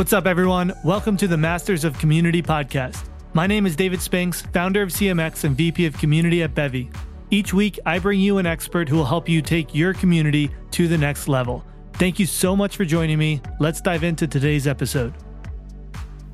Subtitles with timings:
[0.00, 0.72] What's up, everyone?
[0.82, 3.04] Welcome to the Masters of Community podcast.
[3.34, 6.90] My name is David Spinks, founder of CMX and VP of Community at Bevy.
[7.28, 10.88] Each week, I bring you an expert who will help you take your community to
[10.88, 11.62] the next level.
[11.92, 13.42] Thank you so much for joining me.
[13.58, 15.12] Let's dive into today's episode.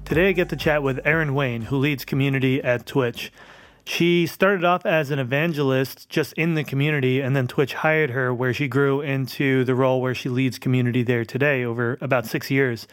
[0.05, 3.33] Today, I get to chat with Erin Wayne, who leads community at Twitch.
[3.85, 8.33] She started off as an evangelist just in the community, and then Twitch hired her,
[8.33, 12.49] where she grew into the role where she leads community there today over about six
[12.49, 12.87] years.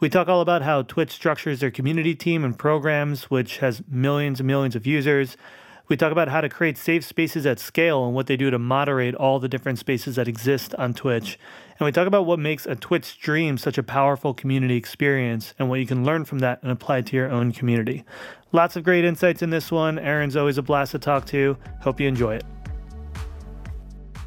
[0.00, 4.40] We talk all about how Twitch structures their community team and programs, which has millions
[4.40, 5.36] and millions of users.
[5.88, 8.58] We talk about how to create safe spaces at scale and what they do to
[8.58, 11.38] moderate all the different spaces that exist on Twitch.
[11.78, 15.68] And we talk about what makes a Twitch stream such a powerful community experience and
[15.68, 18.02] what you can learn from that and apply to your own community.
[18.52, 19.98] Lots of great insights in this one.
[19.98, 21.58] Erin's always a blast to talk to.
[21.82, 22.44] Hope you enjoy it.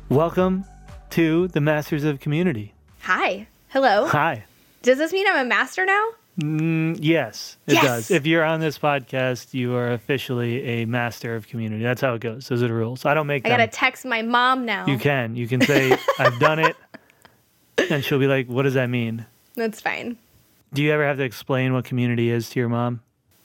[0.09, 0.66] Welcome
[1.09, 2.76] to the Masters of Community.
[3.00, 3.48] Hi.
[3.70, 4.05] Hello.
[4.05, 4.45] Hi.
[4.84, 6.10] Does this mean I'm a master now?
[6.40, 7.84] Mm, yes, it Yes!
[7.84, 8.12] does.
[8.12, 11.84] If you're on this podcast, you are officially a master of community.
[11.84, 12.48] That's how it goes.
[12.48, 13.06] Those are the rules.
[13.06, 13.59] I don't make I them.
[13.59, 14.86] gotta text my mom now.
[14.88, 15.36] You can.
[15.36, 16.76] You can say, I've done it.
[17.89, 19.26] And she'll be like, What does that mean?
[19.56, 20.17] That's fine.
[20.73, 23.02] Do you ever have to explain what community is to your mom?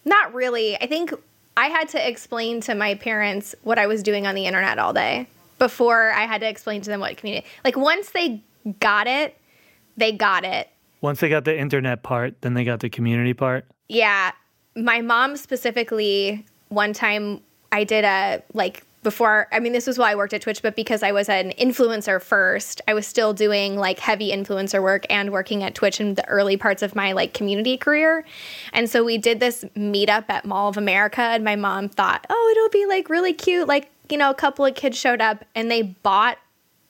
[0.06, 0.76] Not really.
[0.80, 1.12] I think
[1.58, 4.94] I had to explain to my parents what I was doing on the internet all
[4.94, 5.28] day
[5.58, 7.46] before I had to explain to them what community.
[7.64, 8.42] Like once they
[8.80, 9.36] got it,
[9.98, 10.70] they got it.
[11.00, 13.64] Once they got the internet part, then they got the community part.
[13.88, 14.32] Yeah.
[14.76, 17.40] My mom specifically, one time
[17.72, 20.74] I did a like before, I mean, this was while I worked at Twitch, but
[20.74, 25.30] because I was an influencer first, I was still doing like heavy influencer work and
[25.30, 28.24] working at Twitch in the early parts of my like community career.
[28.72, 32.48] And so we did this meetup at Mall of America, and my mom thought, oh,
[32.50, 33.68] it'll be like really cute.
[33.68, 36.38] Like, you know, a couple of kids showed up and they bought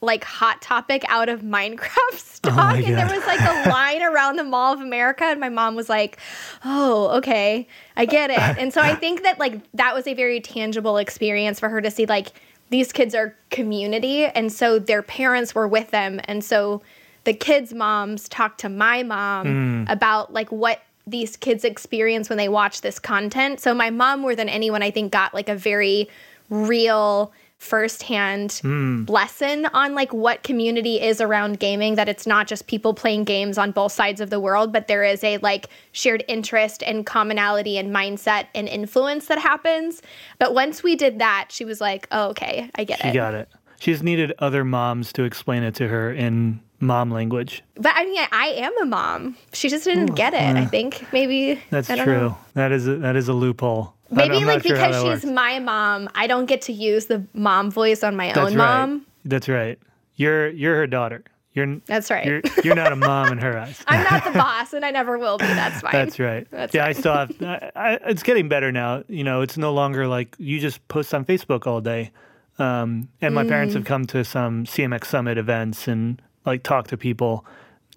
[0.00, 2.54] like Hot Topic out of Minecraft oh stock.
[2.54, 5.24] my and there was like a line around the Mall of America.
[5.24, 6.18] And my mom was like,
[6.64, 8.38] oh, okay, I get it.
[8.38, 11.90] And so I think that like that was a very tangible experience for her to
[11.90, 12.28] see like
[12.70, 14.26] these kids are community.
[14.26, 16.20] And so their parents were with them.
[16.24, 16.82] And so
[17.24, 19.92] the kids' moms talked to my mom mm.
[19.92, 23.60] about like what these kids experience when they watch this content.
[23.60, 26.08] So my mom, more than anyone, I think, got like a very
[26.50, 29.04] real firsthand hmm.
[29.08, 33.58] lesson on like what community is around gaming that it's not just people playing games
[33.58, 37.76] on both sides of the world but there is a like shared interest and commonality
[37.76, 40.02] and mindset and influence that happens
[40.38, 43.16] but once we did that she was like oh okay i get She it she
[43.16, 43.48] got it.
[43.80, 47.64] She just needed other moms to explain it to her in mom language.
[47.74, 51.60] but i mean i am a mom she just didn't get it i think maybe
[51.70, 52.16] That's I true.
[52.16, 52.38] know.
[52.54, 53.94] That is a, that is a loophole.
[54.10, 55.24] Maybe like sure because she's works.
[55.24, 58.56] my mom i don't get to use the mom voice on my That's own right.
[58.56, 59.78] mom That's right.
[60.16, 61.22] You're you're her daughter.
[61.54, 62.24] You're That's right.
[62.26, 63.82] You're you're not a mom in her eyes.
[63.88, 66.46] i'm not the boss and i never will be that's fine That's right.
[66.50, 67.30] That's yeah, I still have.
[67.42, 69.02] I, I, it's getting better now.
[69.08, 72.10] You know, it's no longer like you just post on Facebook all day.
[72.58, 73.78] Um, and my parents Mm.
[73.78, 77.44] have come to some CMX Summit events and like talk to people.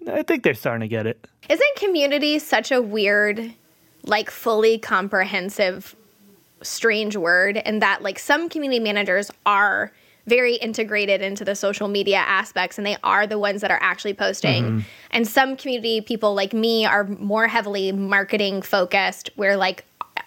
[0.08, 1.26] I think they're starting to get it.
[1.48, 3.52] Isn't community such a weird,
[4.04, 5.94] like fully comprehensive,
[6.62, 7.56] strange word?
[7.56, 9.92] And that like some community managers are
[10.26, 14.14] very integrated into the social media aspects and they are the ones that are actually
[14.14, 14.64] posting.
[14.64, 14.80] Mm-hmm.
[15.10, 19.84] And some community people like me are more heavily marketing focused, where like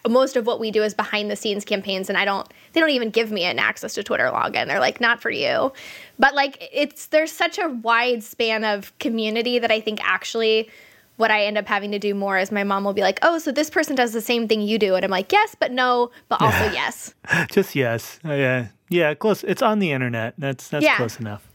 [0.08, 2.92] most of what we do is behind the scenes campaigns and I don't they don't
[2.92, 4.68] even give me an access to Twitter login.
[4.68, 5.72] They're like not for you.
[6.20, 10.70] But like it's there's such a wide span of community that I think actually
[11.18, 13.38] what I end up having to do more is my mom will be like, "Oh,
[13.40, 16.12] so this person does the same thing you do." And I'm like, "Yes, but no,
[16.30, 17.14] but also yes."
[17.52, 18.20] Just yes.
[18.26, 18.68] Uh, yeah.
[18.90, 19.14] Yeah.
[19.14, 19.44] Close.
[19.44, 20.34] It's on the internet.
[20.38, 20.98] That's that's Yeah.
[20.98, 21.48] close enough.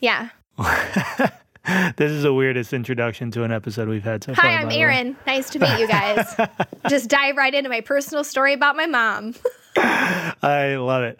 [0.00, 0.30] Yeah.
[1.96, 4.44] This is the weirdest introduction to an episode we've had so far.
[4.44, 4.82] Hi, I'm by the way.
[4.82, 5.16] Erin.
[5.26, 6.34] Nice to meet you guys.
[6.90, 9.34] Just dive right into my personal story about my mom.
[9.76, 11.18] I love it.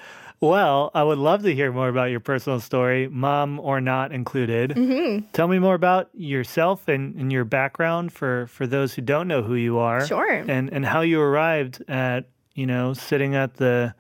[0.49, 4.71] Well, I would love to hear more about your personal story, mom or not included.
[4.71, 5.29] Mm-hmm.
[5.33, 9.43] Tell me more about yourself and, and your background for, for those who don't know
[9.43, 10.07] who you are.
[10.07, 10.31] Sure.
[10.31, 13.95] And and how you arrived at, you know, sitting at the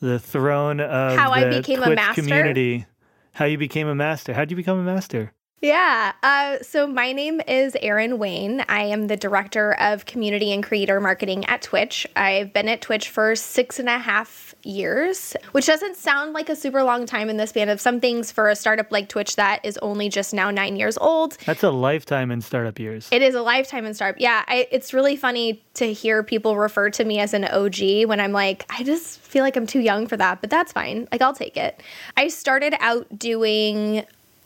[0.00, 2.22] the throne of How I became a master?
[2.22, 2.86] community.
[3.32, 4.32] How you became a master.
[4.32, 5.32] How'd you become a master?
[5.60, 6.12] Yeah.
[6.22, 8.64] Uh, so my name is Erin Wayne.
[8.68, 12.06] I am the director of community and creator marketing at Twitch.
[12.16, 16.56] I've been at Twitch for six and a half years, which doesn't sound like a
[16.56, 19.64] super long time in the span of some things for a startup like Twitch that
[19.64, 21.36] is only just now nine years old.
[21.46, 23.08] That's a lifetime in startup years.
[23.10, 24.20] It is a lifetime in startup.
[24.20, 28.20] Yeah, I, it's really funny to hear people refer to me as an OG when
[28.20, 31.08] I'm like, I just feel like I'm too young for that, but that's fine.
[31.12, 31.82] Like, I'll take it.
[32.16, 34.04] I started out doing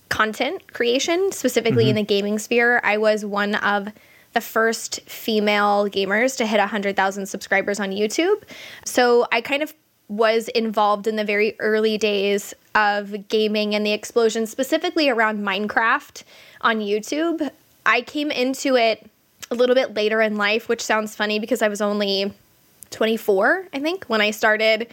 [0.09, 1.97] content creation, specifically in mm-hmm.
[1.97, 2.81] the gaming sphere.
[2.85, 3.89] I was one of
[4.35, 8.43] the first female gamers to hit 100,000 subscribers on YouTube.
[8.85, 9.73] So I kind of
[10.09, 16.23] was involved in the very early days of gaming and the explosion, specifically around Minecraft
[16.61, 17.51] on YouTube.
[17.87, 19.09] I came into it
[19.51, 22.33] a little bit later in life, which sounds funny because I was only
[22.91, 24.89] 24, I think, when I started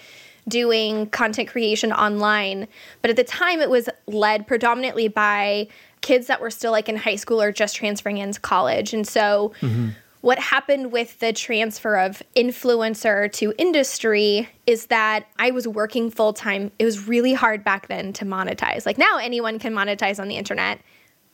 [0.48, 2.68] doing content creation online.
[3.02, 5.68] But at the time, it was led predominantly by
[6.02, 8.94] kids that were still like in high school or just transferring into college.
[8.94, 9.90] And so, mm-hmm.
[10.22, 16.34] What happened with the transfer of influencer to industry is that I was working full
[16.34, 16.72] time.
[16.78, 18.86] It was really hard back then to monetize.
[18.86, 20.80] Like now, anyone can monetize on the internet.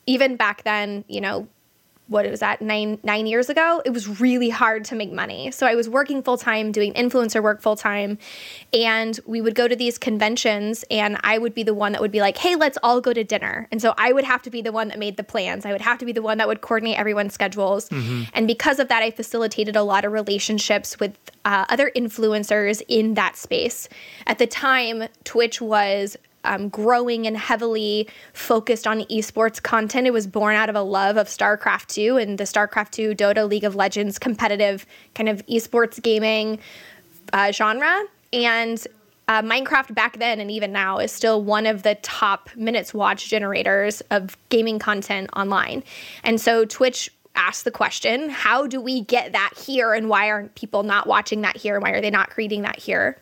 [0.06, 1.48] Even back then, you know,
[2.07, 5.51] what it was that nine nine years ago it was really hard to make money.
[5.51, 8.18] So i was working full time doing influencer work full time
[8.74, 12.12] and we would go to these conventions and i would be the one that would
[12.12, 13.68] be like hey let's all go to dinner.
[13.71, 15.65] And so i would have to be the one that made the plans.
[15.65, 17.89] I would have to be the one that would coordinate everyone's schedules.
[17.89, 18.24] Mm-hmm.
[18.33, 23.13] and because of that i facilitated a lot of relationships with uh, other influencers in
[23.13, 23.88] that space.
[24.25, 30.07] At the time twitch was um, growing and heavily focused on esports content.
[30.07, 33.48] It was born out of a love of StarCraft 2 and the StarCraft 2 Dota
[33.48, 34.86] League of Legends competitive
[35.16, 36.60] kind of esports gaming
[37.34, 38.04] uh, genre.
[38.31, 38.86] And
[39.28, 43.30] uh, Minecraft back then and even now is still one of the top minutes watch
[43.30, 45.83] generators of gaming content online.
[46.24, 50.56] And so Twitch ask the question how do we get that here and why aren't
[50.56, 53.18] people not watching that here why are they not creating that here?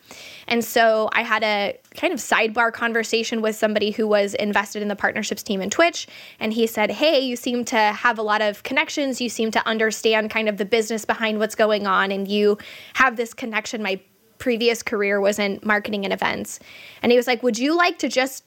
[0.47, 4.87] And so i had a kind of sidebar conversation with somebody who was invested in
[4.87, 6.07] the partnerships team in twitch
[6.39, 9.21] and he said hey you seem to have a lot of connections.
[9.21, 12.57] You seem to understand kind of the business behind what's going on and you
[12.93, 13.81] have this connection.
[13.81, 13.99] My
[14.37, 16.59] previous career was in marketing and events.
[17.01, 18.43] And he was like would you like to just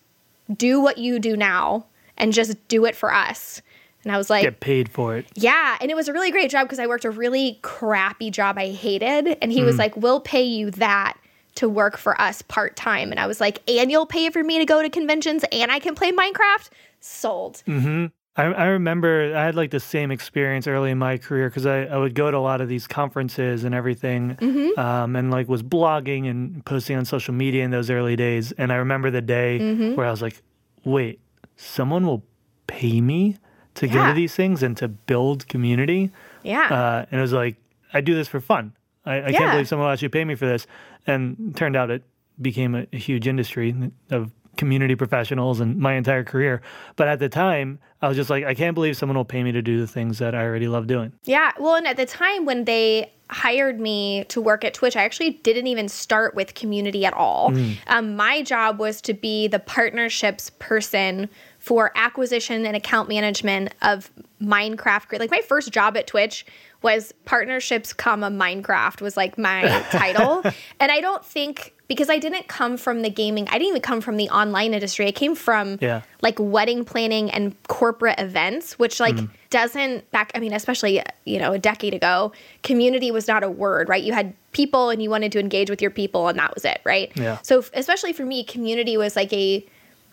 [0.54, 1.86] do what you do now
[2.16, 3.62] and just do it for us
[4.08, 5.26] and I was like, get paid for it.
[5.34, 5.76] Yeah.
[5.82, 8.68] And it was a really great job because I worked a really crappy job I
[8.68, 9.36] hated.
[9.42, 9.66] And he mm.
[9.66, 11.18] was like, we'll pay you that
[11.56, 13.10] to work for us part time.
[13.10, 15.78] And I was like, and you'll pay for me to go to conventions and I
[15.78, 16.70] can play Minecraft?
[17.00, 17.62] Sold.
[17.66, 18.06] Mm-hmm.
[18.36, 21.82] I, I remember I had like the same experience early in my career because I,
[21.82, 24.80] I would go to a lot of these conferences and everything mm-hmm.
[24.80, 28.52] um, and like was blogging and posting on social media in those early days.
[28.52, 29.96] And I remember the day mm-hmm.
[29.96, 30.40] where I was like,
[30.82, 31.20] wait,
[31.56, 32.24] someone will
[32.66, 33.36] pay me
[33.78, 33.94] to yeah.
[33.94, 36.10] go to these things and to build community.
[36.42, 36.66] Yeah.
[36.66, 37.56] Uh, and it was like,
[37.92, 38.74] I do this for fun.
[39.06, 39.38] I, I yeah.
[39.38, 40.66] can't believe someone will actually pay me for this.
[41.06, 42.02] And turned out it
[42.40, 43.74] became a, a huge industry
[44.10, 46.60] of community professionals and my entire career.
[46.96, 49.52] But at the time, I was just like, I can't believe someone will pay me
[49.52, 51.12] to do the things that I already love doing.
[51.24, 51.52] Yeah.
[51.58, 55.30] Well, and at the time when they hired me to work at Twitch, I actually
[55.30, 57.50] didn't even start with community at all.
[57.50, 57.76] Mm.
[57.86, 61.28] Um, my job was to be the partnerships person
[61.68, 64.10] for acquisition and account management of
[64.40, 65.18] Minecraft.
[65.18, 66.46] Like my first job at Twitch
[66.80, 70.42] was partnerships, comma Minecraft was like my title,
[70.80, 74.00] and I don't think because I didn't come from the gaming, I didn't even come
[74.00, 75.08] from the online industry.
[75.08, 76.00] I came from yeah.
[76.22, 79.28] like wedding planning and corporate events, which like mm.
[79.50, 80.32] doesn't back.
[80.34, 82.32] I mean, especially you know a decade ago,
[82.62, 84.02] community was not a word, right?
[84.02, 86.80] You had people and you wanted to engage with your people, and that was it,
[86.84, 87.12] right?
[87.14, 87.36] Yeah.
[87.42, 89.66] So especially for me, community was like a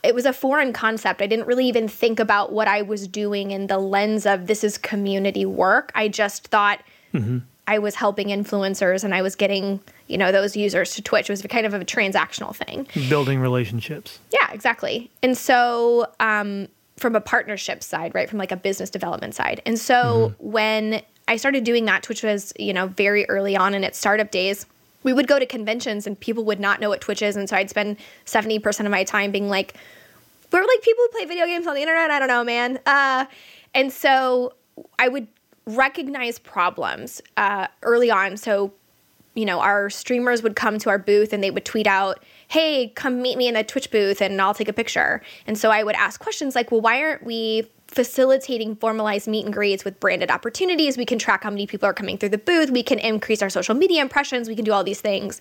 [0.06, 1.22] it was a foreign concept.
[1.22, 4.64] I didn't really even think about what I was doing in the lens of this
[4.64, 5.92] is community work.
[5.96, 6.80] I just thought
[7.14, 7.40] mm-hmm.
[7.68, 11.30] I was helping influencers and I was getting, you know, those users to Twitch.
[11.30, 12.88] It was kind of a transactional thing.
[13.10, 14.20] Building relationships.
[14.32, 15.10] Yeah, exactly.
[15.24, 19.62] And so, um, from a partnership side, right, from like a business development side.
[19.66, 20.50] And so mm-hmm.
[20.52, 24.32] when I started doing that, Twitch was, you know, very early on in its startup
[24.32, 24.66] days
[25.06, 27.36] we would go to conventions and people would not know what Twitch is.
[27.38, 29.76] And so I'd spend 70% of my time being like,
[30.56, 32.12] we're like people who play video games on the internet.
[32.12, 32.80] I don't know, man.
[32.86, 33.26] Uh,
[33.74, 34.54] and so
[34.98, 35.28] I would
[35.66, 38.38] recognize problems uh, early on.
[38.38, 38.74] So,
[39.34, 42.90] you know, our streamers would come to our booth and they would tweet out, hey,
[42.96, 45.22] come meet me in the Twitch booth and I'll take a picture.
[45.46, 49.54] And so I would ask questions like, well, why aren't we facilitating formalized meet and
[49.54, 50.98] greets with branded opportunities.
[50.98, 52.70] We can track how many people are coming through the booth.
[52.70, 54.50] We can increase our social media impressions.
[54.50, 55.40] We can do all these things.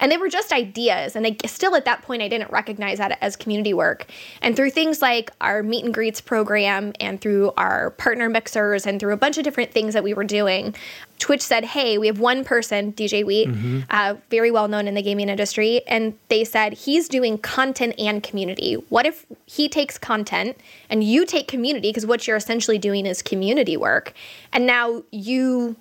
[0.00, 1.14] And they were just ideas.
[1.14, 4.06] And I, still at that point, I didn't recognize that as community work.
[4.40, 8.98] And through things like our meet and greets program and through our partner mixers and
[8.98, 10.74] through a bunch of different things that we were doing,
[11.22, 13.80] Twitch said, "Hey, we have one person, DJ Wheat, mm-hmm.
[13.90, 18.24] uh, very well known in the gaming industry, and they said he's doing content and
[18.24, 18.74] community.
[18.88, 20.56] What if he takes content
[20.90, 21.90] and you take community?
[21.90, 24.12] Because what you're essentially doing is community work,
[24.52, 25.76] and now you."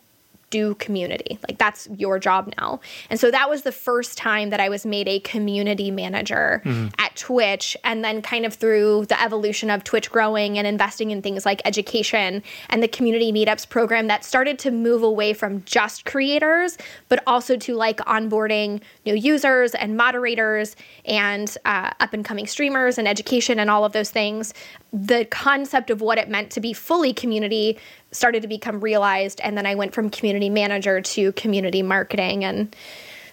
[0.52, 1.40] Do community.
[1.48, 2.80] Like that's your job now.
[3.10, 6.90] And so that was the first time that I was made a community manager mm-hmm.
[7.00, 7.76] at Twitch.
[7.84, 11.62] And then kind of through the evolution of Twitch growing and investing in things like
[11.66, 16.78] education and the community meetups program that started to move away from just creators,
[17.10, 22.98] but also to like onboarding new users and moderators and uh, up and coming streamers
[22.98, 24.54] and education and all of those things.
[24.94, 27.80] The concept of what it meant to be fully community
[28.12, 29.40] started to become realized.
[29.42, 32.76] And then I went from community manager to community marketing and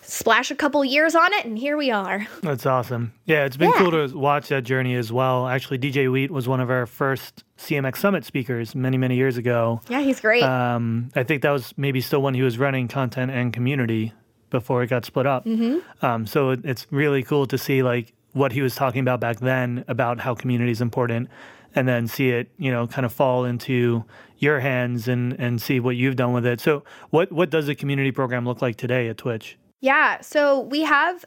[0.08, 2.26] splash a couple years on it, and here we are.
[2.42, 3.12] That's awesome.
[3.26, 3.78] Yeah, it's been yeah.
[3.78, 5.46] cool to watch that journey as well.
[5.46, 9.82] Actually, DJ Wheat was one of our first CMX Summit speakers many, many years ago.
[9.88, 10.42] Yeah, he's great.
[10.42, 14.14] Um, I think that was maybe still when he was running content and community
[14.50, 15.44] before it got split up.
[15.44, 16.04] Mm-hmm.
[16.04, 19.40] Um, so it, it's really cool to see like what he was talking about back
[19.40, 21.28] then about how community is important
[21.74, 24.04] and then see it, you know, kind of fall into
[24.38, 26.60] your hands and and see what you've done with it.
[26.60, 29.58] So, what what does a community program look like today at Twitch?
[29.80, 31.24] Yeah, so we have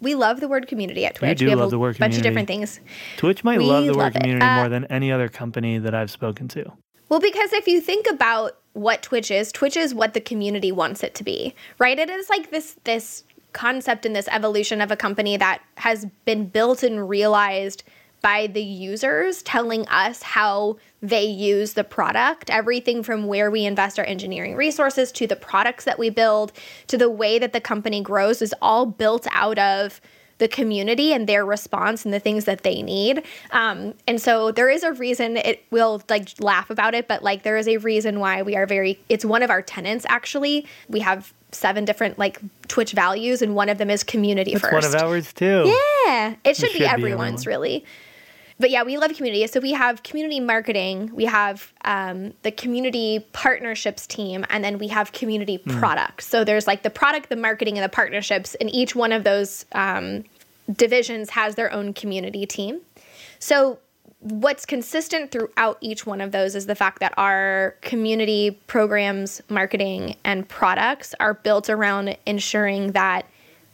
[0.00, 1.28] we love the word community at Twitch.
[1.28, 2.16] You do we have love the word community.
[2.16, 2.80] bunch of different things.
[3.16, 6.10] Twitch might we love the word community uh, more than any other company that I've
[6.10, 6.72] spoken to.
[7.08, 11.02] Well, because if you think about what Twitch is, Twitch is what the community wants
[11.02, 11.98] it to be, right?
[11.98, 16.46] It is like this this concept and this evolution of a company that has been
[16.46, 17.84] built and realized
[18.24, 22.48] by the users telling us how they use the product.
[22.48, 26.50] Everything from where we invest our engineering resources to the products that we build
[26.86, 30.00] to the way that the company grows is all built out of
[30.38, 33.22] the community and their response and the things that they need.
[33.50, 37.42] Um, and so there is a reason it will like laugh about it, but like
[37.42, 40.66] there is a reason why we are very, it's one of our tenants actually.
[40.88, 44.72] We have seven different like Twitch values, and one of them is community That's first.
[44.72, 45.64] one of ours too.
[45.66, 47.62] Yeah, it should, it should be everyone's everyone.
[47.62, 47.84] really
[48.58, 49.46] but yeah, we love community.
[49.48, 54.88] So we have community marketing, we have um, the community partnerships team, and then we
[54.88, 55.78] have community mm.
[55.78, 56.26] products.
[56.26, 59.66] So there's like the product, the marketing, and the partnerships, and each one of those
[59.72, 60.24] um,
[60.72, 62.80] divisions has their own community team.
[63.40, 63.78] So
[64.20, 70.16] what's consistent throughout each one of those is the fact that our community programs, marketing,
[70.24, 73.26] and products are built around ensuring that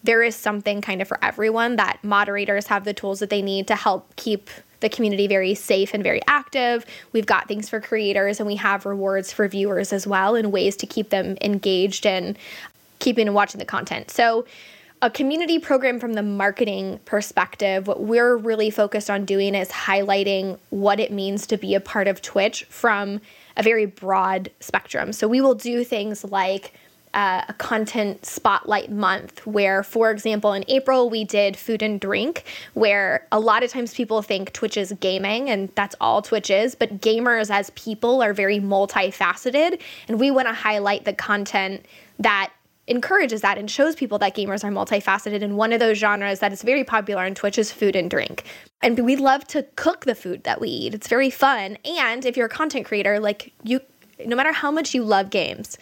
[0.03, 3.69] there is something kind of for everyone, that moderators have the tools that they need
[3.69, 4.49] to help keep
[4.81, 6.85] the community very safe and very active.
[7.13, 10.77] We've got things for creators and we have rewards for viewers as well and ways
[10.77, 12.37] to keep them engaged and
[12.99, 14.11] keeping and watching the content.
[14.11, 14.47] So
[15.03, 20.59] a community program from the marketing perspective, what we're really focused on doing is highlighting
[20.69, 23.21] what it means to be a part of Twitch from
[23.57, 25.13] a very broad spectrum.
[25.15, 26.75] So we will do things like
[27.15, 32.45] uh, a content spotlight month where, for example, in April we did food and drink,
[32.75, 36.75] where a lot of times people think Twitch is gaming and that's all Twitch is,
[36.75, 39.81] but gamers as people are very multifaceted.
[40.09, 41.85] And we want to highlight the content
[42.19, 42.53] that
[42.87, 45.43] encourages that and shows people that gamers are multifaceted.
[45.43, 48.45] And one of those genres that is very popular on Twitch is food and drink.
[48.83, 50.95] And we love to cook the food that we eat.
[50.95, 51.79] It's very fun.
[51.85, 53.81] And if you're a content creator, like you,
[54.25, 55.79] no matter how much you love games,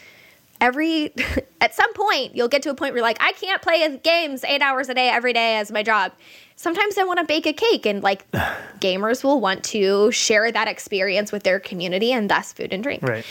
[0.61, 1.13] every
[1.61, 4.45] at some point you'll get to a point where you're like i can't play games
[4.45, 6.13] eight hours a day every day as my job.
[6.57, 8.31] Sometimes i want to bake a cake and like
[8.81, 13.03] gamers will want to share that experience with their community and thus food and drink.
[13.03, 13.25] Right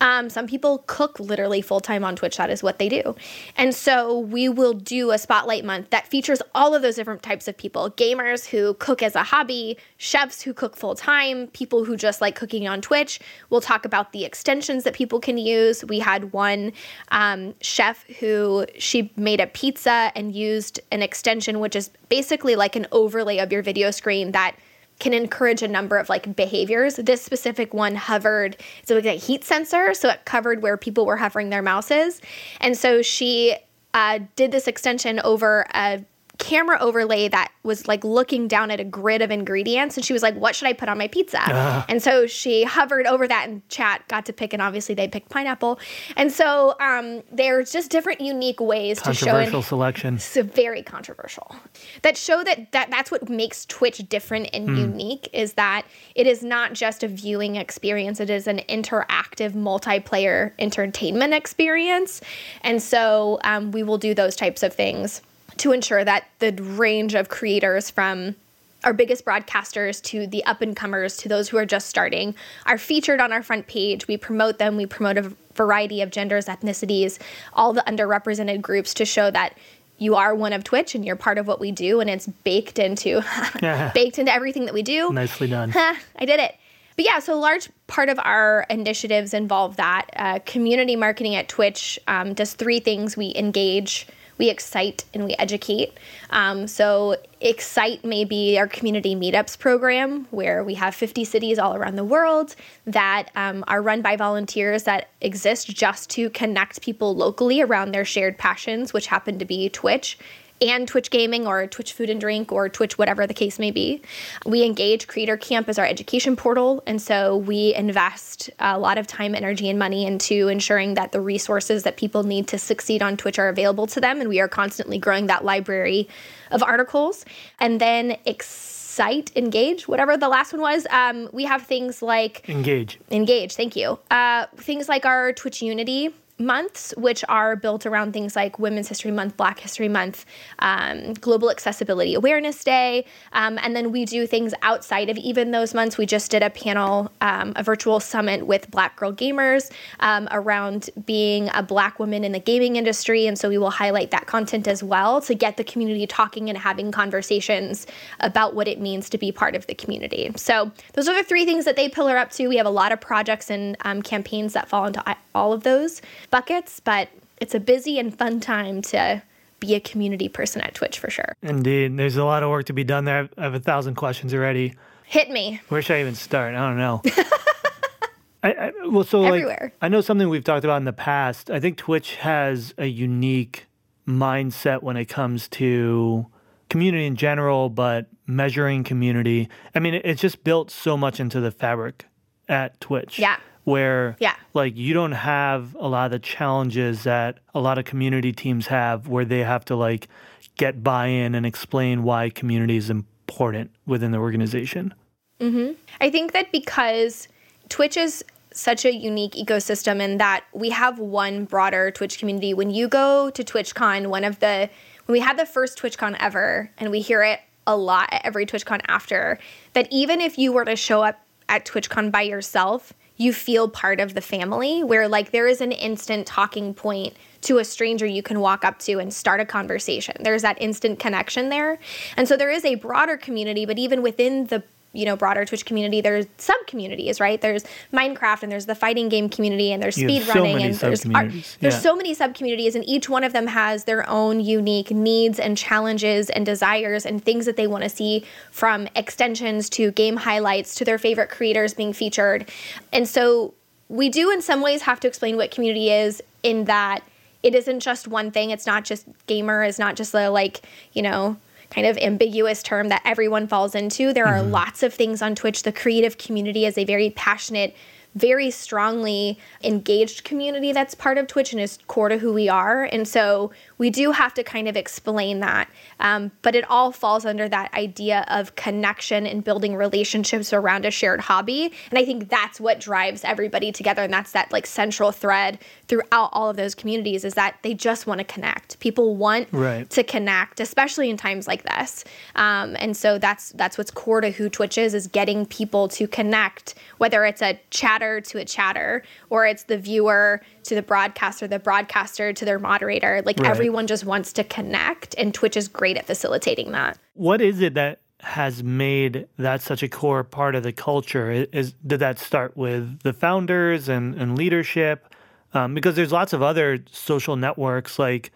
[0.00, 2.36] um, some people cook literally full time on Twitch.
[2.36, 3.14] That is what they do.
[3.56, 7.48] And so we will do a spotlight month that features all of those different types
[7.48, 11.96] of people gamers who cook as a hobby, chefs who cook full time, people who
[11.96, 13.20] just like cooking on Twitch.
[13.50, 15.84] We'll talk about the extensions that people can use.
[15.84, 16.72] We had one
[17.10, 22.76] um, chef who she made a pizza and used an extension, which is basically like
[22.76, 24.56] an overlay of your video screen that
[25.00, 26.96] can encourage a number of like behaviors.
[26.96, 31.16] This specific one hovered, so was a heat sensor, so it covered where people were
[31.16, 32.20] hovering their mouses.
[32.60, 33.56] And so she
[33.94, 36.04] uh, did this extension over a
[36.40, 40.22] camera overlay that was like looking down at a grid of ingredients and she was
[40.22, 41.40] like what should i put on my pizza?
[41.40, 41.84] Uh.
[41.88, 45.28] and so she hovered over that and chat got to pick and obviously they picked
[45.28, 45.78] pineapple.
[46.16, 50.18] And so um, there's just different unique ways to show controversial selection.
[50.18, 51.54] So very controversial.
[52.02, 54.78] That show that, that that's what makes twitch different and mm.
[54.78, 60.52] unique is that it is not just a viewing experience it is an interactive multiplayer
[60.58, 62.22] entertainment experience.
[62.62, 65.20] And so um, we will do those types of things
[65.60, 68.34] to ensure that the range of creators from
[68.82, 72.78] our biggest broadcasters to the up and comers to those who are just starting are
[72.78, 74.08] featured on our front page.
[74.08, 77.18] We promote them, we promote a variety of genders, ethnicities,
[77.52, 79.54] all the underrepresented groups to show that
[79.98, 82.78] you are one of Twitch and you're part of what we do and it's baked
[82.78, 83.22] into
[83.94, 85.12] baked into everything that we do.
[85.12, 85.72] Nicely done.
[85.76, 86.54] I did it
[87.00, 90.06] but yeah, so a large part of our initiatives involve that.
[90.14, 94.06] Uh, community marketing at Twitch um, does three things: we engage,
[94.40, 95.92] we excite, and we educate.
[96.30, 101.76] Um, so excite may be our community meetups program, where we have 50 cities all
[101.76, 102.56] around the world
[102.86, 108.06] that um, are run by volunteers that exist just to connect people locally around their
[108.06, 110.18] shared passions, which happen to be Twitch
[110.60, 114.02] and Twitch Gaming or Twitch Food and Drink or Twitch, whatever the case may be.
[114.44, 116.82] We engage Creator Camp as our education portal.
[116.86, 121.20] And so we invest a lot of time, energy, and money into ensuring that the
[121.20, 124.20] resources that people need to succeed on Twitch are available to them.
[124.20, 126.08] And we are constantly growing that library
[126.50, 127.24] of articles.
[127.58, 130.86] And then excite, engage, whatever the last one was.
[130.90, 132.98] Um, we have things like engage.
[133.10, 133.98] Engage, thank you.
[134.10, 139.10] Uh, things like our Twitch Unity months, which are built around things like Women's History
[139.10, 140.24] Month, Black History Month,
[140.60, 143.04] um, Global Accessibility Awareness Day.
[143.32, 145.98] Um, and then we do things outside of even those months.
[145.98, 149.70] We just did a panel, um, a virtual summit with Black Girl Gamers
[150.00, 153.26] um, around being a Black woman in the gaming industry.
[153.26, 156.56] And so we will highlight that content as well to get the community talking and
[156.56, 157.86] having conversations
[158.20, 160.32] about what it means to be part of the community.
[160.36, 162.48] So those are the three things that they pillar up to.
[162.48, 165.02] We have a lot of projects and um, campaigns that fall into
[165.34, 167.08] all of those buckets, but
[167.40, 169.22] it's a busy and fun time to
[169.60, 171.34] be a community person at Twitch for sure.
[171.42, 171.96] Indeed.
[171.96, 173.28] There's a lot of work to be done there.
[173.36, 174.74] I have a thousand questions already.
[175.04, 175.60] Hit me.
[175.68, 176.54] Where should I even start?
[176.54, 177.02] I don't know.
[178.42, 179.58] I, I, well, so Everywhere.
[179.64, 181.50] like, I know something we've talked about in the past.
[181.50, 183.66] I think Twitch has a unique
[184.08, 186.26] mindset when it comes to
[186.70, 189.48] community in general, but measuring community.
[189.74, 192.06] I mean, it's just built so much into the fabric
[192.48, 193.18] at Twitch.
[193.18, 194.34] Yeah where yeah.
[194.54, 198.66] like you don't have a lot of the challenges that a lot of community teams
[198.66, 200.08] have where they have to like
[200.56, 204.94] get buy-in and explain why community is important within the organization.
[205.40, 205.72] Mm-hmm.
[206.00, 207.28] I think that because
[207.68, 212.52] Twitch is such a unique ecosystem in that we have one broader Twitch community.
[212.52, 214.68] When you go to TwitchCon, one of the
[215.06, 218.46] when we had the first TwitchCon ever, and we hear it a lot at every
[218.46, 219.38] TwitchCon after,
[219.72, 224.00] that even if you were to show up at TwitchCon by yourself, you feel part
[224.00, 228.22] of the family where like there is an instant talking point to a stranger you
[228.22, 230.16] can walk up to and start a conversation.
[230.20, 231.78] There's that instant connection there.
[232.16, 235.64] And so there is a broader community, but even within the you know broader Twitch
[235.64, 237.40] community, there's sub communities, right?
[237.40, 241.06] There's Minecraft and there's the fighting game community and there's speed running so and there's
[241.06, 241.30] art.
[241.30, 241.78] There's yeah.
[241.78, 245.56] so many sub communities and each one of them has their own unique needs and
[245.56, 250.74] challenges and desires and things that they want to see from extensions to game highlights
[250.76, 252.48] to their favorite creators being featured.
[252.92, 253.54] And so
[253.88, 257.02] we do in some ways have to explain what community is in that
[257.42, 258.50] it isn't just one thing.
[258.50, 261.36] It's not just gamer, it's not just the like, you know,
[261.70, 264.12] kind of ambiguous term that everyone falls into.
[264.12, 264.46] There mm-hmm.
[264.46, 265.62] are lots of things on Twitch.
[265.62, 267.74] The creative community is a very passionate
[268.14, 272.84] very strongly engaged community that's part of Twitch and is core to who we are.
[272.84, 275.70] And so we do have to kind of explain that.
[276.00, 280.90] Um, but it all falls under that idea of connection and building relationships around a
[280.90, 281.72] shared hobby.
[281.90, 284.02] And I think that's what drives everybody together.
[284.02, 288.06] And that's that like central thread throughout all of those communities is that they just
[288.06, 288.80] want to connect.
[288.80, 289.88] People want right.
[289.90, 292.04] to connect, especially in times like this.
[292.34, 296.06] Um, and so that's that's what's core to who Twitch is, is getting people to
[296.06, 297.58] connect, whether it's a
[298.00, 302.58] chatter to a chatter or it's the viewer to the broadcaster, the broadcaster to their
[302.58, 303.22] moderator.
[303.24, 303.50] Like right.
[303.50, 306.98] everyone just wants to connect, and Twitch is great at facilitating that.
[307.14, 311.30] What is it that has made that such a core part of the culture?
[311.30, 315.06] Is did that start with the founders and, and leadership?
[315.52, 318.30] Um, because there's lots of other social networks like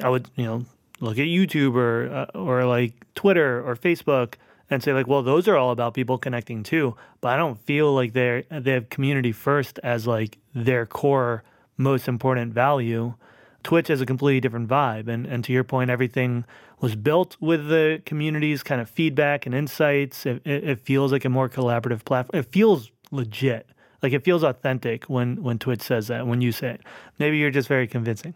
[0.00, 0.64] I would you know
[1.00, 4.34] look at YouTube or uh, or like Twitter or Facebook
[4.72, 6.96] and say like, well, those are all about people connecting too.
[7.20, 11.42] But I don't feel like they're they have community first as like their core
[11.76, 13.14] most important value.
[13.62, 16.44] Twitch has a completely different vibe, and and to your point, everything
[16.80, 20.26] was built with the community's kind of feedback and insights.
[20.26, 22.40] It, it, it feels like a more collaborative platform.
[22.40, 23.68] It feels legit.
[24.02, 26.26] Like it feels authentic when when Twitch says that.
[26.26, 26.80] When you say it,
[27.18, 28.34] maybe you're just very convincing.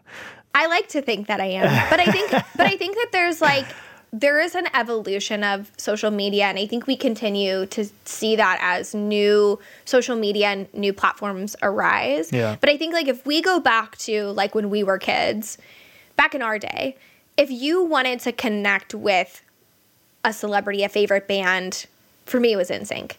[0.53, 3.41] I like to think that I am, but I think but I think that there's
[3.41, 3.65] like
[4.13, 8.57] there is an evolution of social media and i think we continue to see that
[8.61, 12.55] as new social media and new platforms arise yeah.
[12.59, 15.57] but i think like if we go back to like when we were kids
[16.15, 16.95] back in our day
[17.35, 19.43] if you wanted to connect with
[20.23, 21.85] a celebrity a favorite band
[22.25, 23.13] for me it was NSYNC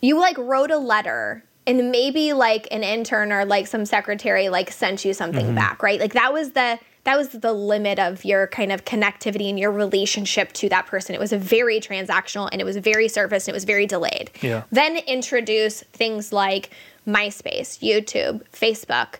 [0.00, 4.70] you like wrote a letter and maybe like an intern or like some secretary like
[4.70, 5.54] sent you something mm-hmm.
[5.54, 9.48] back right like that was the that was the limit of your kind of connectivity
[9.48, 11.14] and your relationship to that person.
[11.14, 14.30] It was a very transactional and it was very surface and it was very delayed.
[14.42, 14.64] Yeah.
[14.70, 16.70] Then introduce things like
[17.06, 19.14] MySpace, YouTube, Facebook.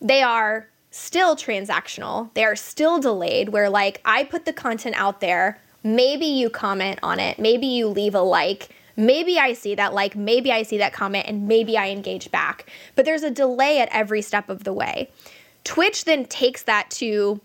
[0.00, 2.32] They are still transactional.
[2.34, 7.00] They are still delayed where like I put the content out there, maybe you comment
[7.02, 10.78] on it, maybe you leave a like, maybe I see that like, maybe I see
[10.78, 12.70] that comment and maybe I engage back.
[12.94, 15.10] But there's a delay at every step of the way.
[15.68, 17.42] Twitch then takes that to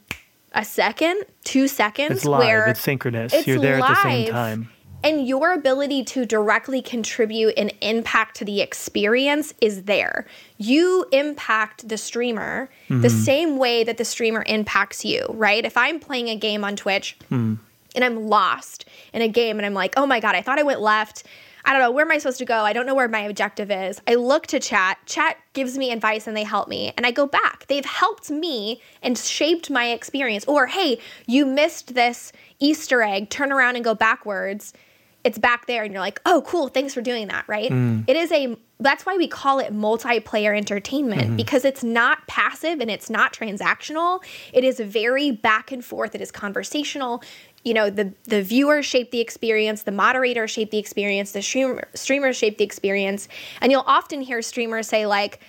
[0.54, 2.40] a second, two seconds, It's live.
[2.40, 3.34] where It's synchronous.
[3.34, 4.70] it's You're there at the same live, time.
[5.04, 10.26] And your ability to directly contribute an impact to the experience is there.
[10.58, 13.08] You impact the streamer the mm-hmm.
[13.10, 15.66] same way that the streamer impacts you, right?
[15.66, 17.58] If I'm playing a game on Twitch mm.
[17.94, 20.64] and I'm lost in a game and I'm like, oh my God, I thought I
[20.64, 21.24] went left.
[21.66, 22.60] I don't know, where am I supposed to go?
[22.62, 24.02] I don't know where my objective is.
[24.08, 24.98] I look to chat.
[25.06, 26.94] Chat gives me advice and they help me.
[26.98, 27.66] And I go back.
[27.68, 30.44] They've helped me and shaped my experience.
[30.46, 33.30] Or, hey, you missed this Easter egg.
[33.30, 34.74] Turn around and go backwards.
[35.24, 35.84] It's back there.
[35.84, 36.68] And you're like, oh, cool.
[36.68, 37.72] Thanks for doing that, right?
[37.72, 38.04] Mm.
[38.10, 41.36] It is a, that's why we call it multiplayer entertainment mm-hmm.
[41.38, 44.22] because it's not passive and it's not transactional.
[44.52, 46.14] It is very back and forth.
[46.14, 47.24] It is conversational
[47.64, 51.88] you know the the viewers shape the experience the moderators shape the experience the streamer,
[51.94, 53.28] streamers shape the experience.
[53.62, 55.40] And you'll often hear streamers say like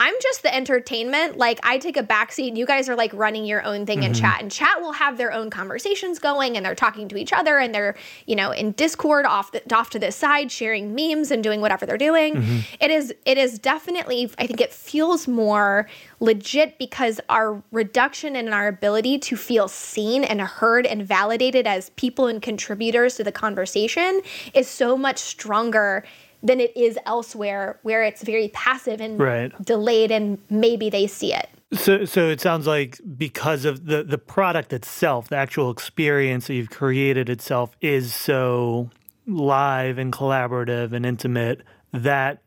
[0.00, 1.36] i'm just the entertainment.
[1.36, 2.56] Like i take a backseat.
[2.56, 4.20] You guys are like running your own thing in mm-hmm.
[4.20, 4.40] chat.
[4.40, 7.74] And chat will have their own conversations going and they're talking to each other and
[7.74, 11.60] they're you know in discord off the, off to the side sharing memes and doing
[11.60, 12.34] whatever they're doing.
[12.34, 12.58] Mm-hmm.
[12.80, 15.88] It is it is definitely i think it feels more
[16.20, 21.90] legit because our reduction in our ability to feel seen and heard and validated as
[21.90, 24.20] people and contributors to the conversation
[24.54, 26.04] is so much stronger
[26.42, 29.52] than it is elsewhere where it's very passive and Right.
[29.64, 31.48] delayed and maybe they see it.
[31.72, 36.54] So, so it sounds like because of the the product itself, the actual experience that
[36.54, 38.88] you've created itself is so
[39.26, 42.40] live and collaborative and intimate that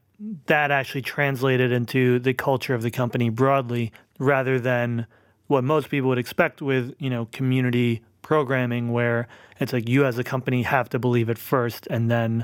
[0.48, 5.06] that actually translated into the culture of the company broadly, rather than
[5.48, 9.28] what most people would expect with you know community programming, where
[9.60, 12.44] it's like you as a company have to believe it first and then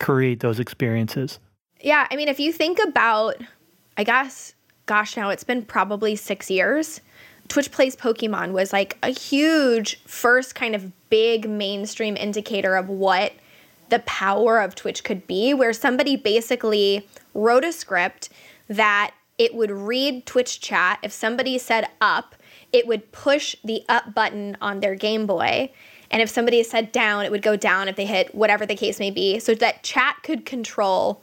[0.00, 1.38] create those experiences.
[1.80, 3.36] Yeah, I mean, if you think about,
[3.96, 4.54] I guess,
[4.86, 7.00] gosh, now it's been probably six years.
[7.48, 13.32] Twitch Plays Pokemon was like a huge first kind of big mainstream indicator of what
[13.90, 18.30] the power of Twitch could be, where somebody basically wrote a script
[18.68, 20.98] that it would read Twitch chat.
[21.02, 22.34] If somebody said up,
[22.72, 25.72] it would push the up button on their Game Boy.
[26.12, 29.00] And if somebody said down, it would go down if they hit whatever the case
[29.00, 31.22] may be, so that chat could control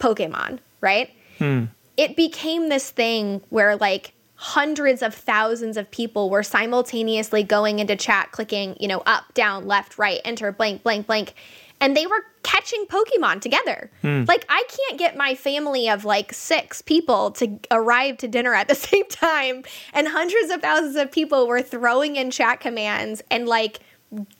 [0.00, 1.10] Pokemon, right?
[1.38, 1.66] Hmm.
[1.96, 7.96] It became this thing where like hundreds of thousands of people were simultaneously going into
[7.96, 11.34] chat, clicking, you know, up, down, left, right, enter, blank, blank, blank.
[11.80, 13.90] And they were catching Pokemon together.
[14.02, 14.24] Hmm.
[14.26, 18.68] Like, I can't get my family of like six people to arrive to dinner at
[18.68, 19.64] the same time.
[19.92, 23.80] And hundreds of thousands of people were throwing in chat commands and like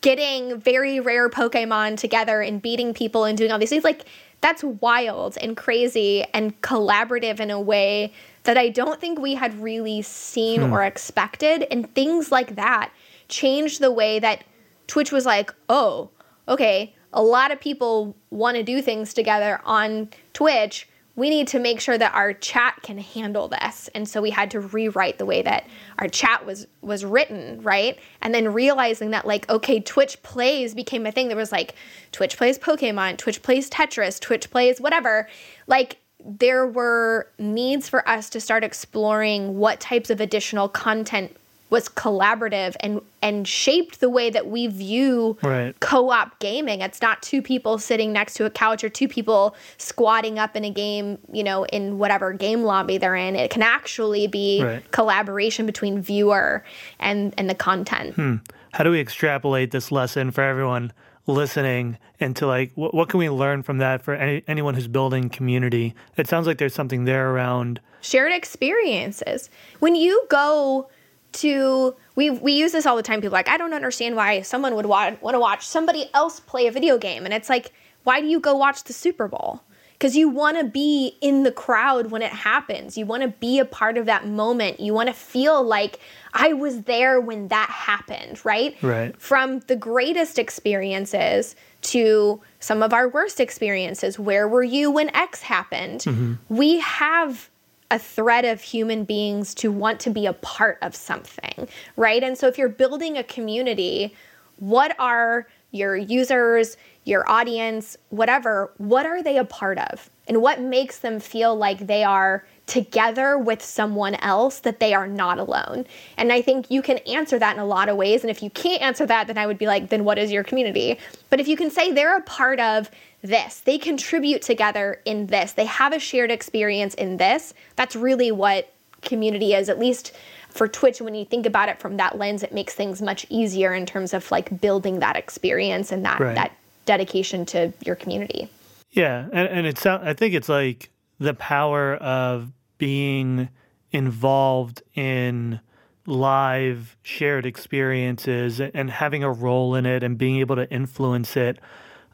[0.00, 3.84] getting very rare Pokemon together and beating people and doing all these things.
[3.84, 4.04] Like,
[4.40, 9.58] that's wild and crazy and collaborative in a way that I don't think we had
[9.60, 10.72] really seen hmm.
[10.72, 11.66] or expected.
[11.70, 12.92] And things like that
[13.28, 14.44] changed the way that
[14.86, 16.10] Twitch was like, oh,
[16.46, 20.88] okay, a lot of people want to do things together on Twitch.
[21.16, 23.88] We need to make sure that our chat can handle this.
[23.94, 25.66] And so we had to rewrite the way that
[25.98, 27.98] our chat was was written, right?
[28.20, 31.28] And then realizing that like, okay, Twitch plays became a thing.
[31.28, 31.74] There was like
[32.12, 35.28] Twitch plays Pokemon, Twitch plays Tetris, Twitch plays whatever.
[35.66, 41.36] Like there were needs for us to start exploring what types of additional content
[41.74, 45.74] was collaborative and and shaped the way that we view Right.
[45.80, 46.82] co-op gaming.
[46.82, 50.64] It's not two people sitting next to a couch or two people squatting up in
[50.64, 53.34] a game, you know, in whatever game lobby they're in.
[53.34, 54.88] It can actually be Right.
[54.92, 56.64] collaboration between viewer
[57.00, 58.14] and and the content.
[58.14, 58.36] Hmm.
[58.72, 60.92] how do we extrapolate this lesson for everyone
[61.26, 65.28] listening into like what, what can we learn from that for any, anyone who's building
[65.30, 69.48] community it sounds like there's something there around shared experiences.
[69.80, 70.90] When you go
[71.34, 73.20] to we we use this all the time.
[73.20, 76.40] People are like I don't understand why someone would wa- want to watch somebody else
[76.40, 77.72] play a video game, and it's like
[78.04, 79.62] why do you go watch the Super Bowl?
[79.94, 82.98] Because you want to be in the crowd when it happens.
[82.98, 84.80] You want to be a part of that moment.
[84.80, 85.98] You want to feel like
[86.34, 88.76] I was there when that happened, right?
[88.82, 89.18] Right.
[89.18, 94.18] From the greatest experiences to some of our worst experiences.
[94.18, 96.00] Where were you when X happened?
[96.00, 96.34] Mm-hmm.
[96.54, 97.48] We have
[97.94, 102.24] a thread of human beings to want to be a part of something, right?
[102.24, 104.16] And so if you're building a community,
[104.58, 110.10] what are your users, your audience, whatever, what are they a part of?
[110.26, 115.06] And what makes them feel like they are together with someone else that they are
[115.06, 115.86] not alone?
[116.16, 118.22] And I think you can answer that in a lot of ways.
[118.22, 120.44] And if you can't answer that, then I would be like, then what is your
[120.44, 120.98] community?
[121.30, 122.90] But if you can say they're a part of
[123.22, 128.30] this, they contribute together in this, they have a shared experience in this, that's really
[128.30, 130.12] what community is, at least
[130.54, 133.74] for Twitch, when you think about it from that lens, it makes things much easier
[133.74, 136.34] in terms of like building that experience and that right.
[136.36, 136.52] that
[136.86, 138.48] dedication to your community.
[138.92, 140.90] Yeah, and, and it's I think it's like
[141.24, 143.48] the power of being
[143.92, 145.60] involved in
[146.06, 151.58] live shared experiences and having a role in it and being able to influence it.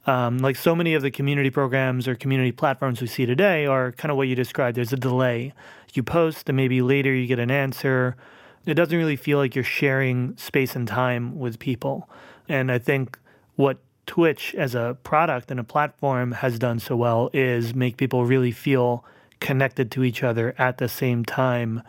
[0.06, 3.92] Um, like so many of the community programs or community platforms we see today are
[3.92, 4.76] kind of what you described.
[4.76, 5.52] There's a delay.
[5.92, 8.16] You post, and maybe later you get an answer.
[8.64, 12.08] It doesn't really feel like you're sharing space and time with people.
[12.48, 13.18] And I think
[13.56, 18.24] what Twitch as a product and a platform has done so well is make people
[18.24, 19.04] really feel
[19.40, 21.82] connected to each other at the same time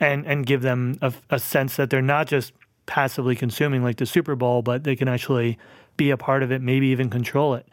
[0.00, 2.52] and, and give them a, a sense that they're not just
[2.86, 5.58] passively consuming like the Super Bowl, but they can actually
[5.96, 7.66] be a part of it, maybe even control it.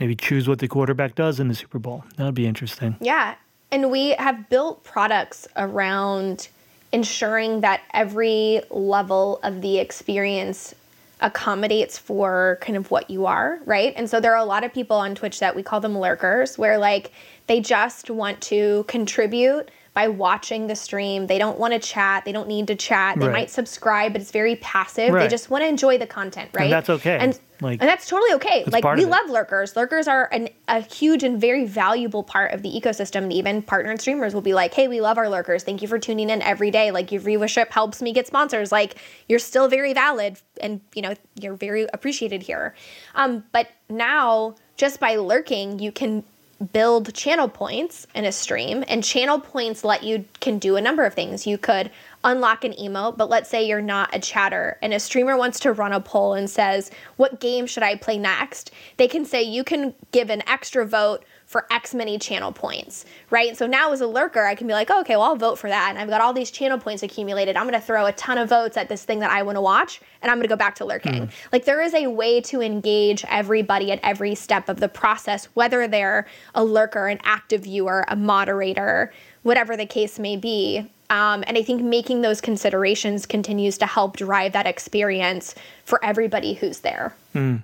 [0.00, 2.04] Maybe choose what the quarterback does in the Super Bowl.
[2.16, 2.96] That would be interesting.
[3.00, 3.34] Yeah.
[3.72, 6.48] And we have built products around
[6.92, 10.74] ensuring that every level of the experience
[11.20, 13.92] accommodates for kind of what you are, right?
[13.96, 16.56] And so there are a lot of people on Twitch that we call them lurkers,
[16.56, 17.12] where like
[17.46, 21.26] they just want to contribute by watching the stream.
[21.26, 22.24] They don't want to chat.
[22.24, 23.18] They don't need to chat.
[23.18, 23.32] They right.
[23.32, 25.12] might subscribe, but it's very passive.
[25.12, 25.24] Right.
[25.24, 26.64] They just want to enjoy the content, right?
[26.64, 27.18] And that's okay.
[27.18, 28.64] And, like, and that's totally okay.
[28.66, 29.76] Like we love lurkers.
[29.76, 33.22] Lurkers are an, a huge and very valuable part of the ecosystem.
[33.22, 35.64] And Even partner and streamers will be like, "Hey, we love our lurkers.
[35.64, 36.90] Thank you for tuning in every day.
[36.90, 38.70] Like your viewership helps me get sponsors.
[38.70, 38.96] Like
[39.28, 42.74] you're still very valid, and you know you're very appreciated here."
[43.14, 46.24] Um, but now, just by lurking, you can
[46.72, 51.04] build channel points in a stream and channel points let you can do a number
[51.04, 51.88] of things you could
[52.24, 55.72] unlock an emote but let's say you're not a chatter and a streamer wants to
[55.72, 59.62] run a poll and says what game should i play next they can say you
[59.62, 63.56] can give an extra vote for X many channel points, right?
[63.56, 65.70] So now as a lurker, I can be like, oh, okay, well, I'll vote for
[65.70, 65.88] that.
[65.88, 67.56] And I've got all these channel points accumulated.
[67.56, 69.62] I'm going to throw a ton of votes at this thing that I want to
[69.62, 71.28] watch, and I'm going to go back to lurking.
[71.28, 71.30] Mm.
[71.50, 75.88] Like there is a way to engage everybody at every step of the process, whether
[75.88, 79.10] they're a lurker, an active viewer, a moderator,
[79.42, 80.92] whatever the case may be.
[81.10, 86.54] Um, and I think making those considerations continues to help drive that experience for everybody
[86.54, 87.14] who's there.
[87.34, 87.62] Mm.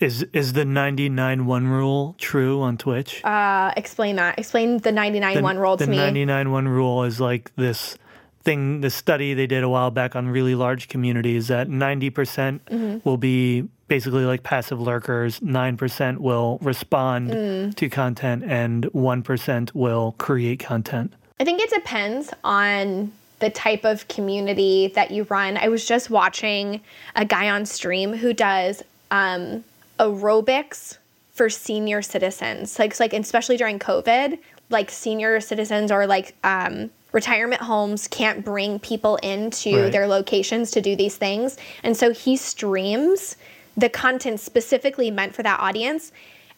[0.00, 3.24] Is is the 99 1 rule true on Twitch?
[3.24, 4.38] Uh, explain that.
[4.38, 5.96] Explain the 99 1 rule to the me.
[5.96, 7.96] The 99 1 rule is like this
[8.42, 12.60] thing, the study they did a while back on really large communities that 90% mm
[12.68, 17.74] hmm will be basically like passive lurkers, 9% will respond mm.
[17.74, 21.12] to content, and 1% will create content.
[21.40, 25.56] I think it depends on the type of community that you run.
[25.56, 26.80] I was just watching
[27.16, 29.64] a guy on stream who does um,
[29.98, 30.98] aerobics
[31.32, 32.78] for senior citizens.
[32.78, 34.38] Like, like especially during COVID,
[34.70, 39.92] like senior citizens or like um, retirement homes can't bring people into right.
[39.92, 41.56] their locations to do these things.
[41.82, 43.36] And so he streams
[43.76, 46.12] the content specifically meant for that audience.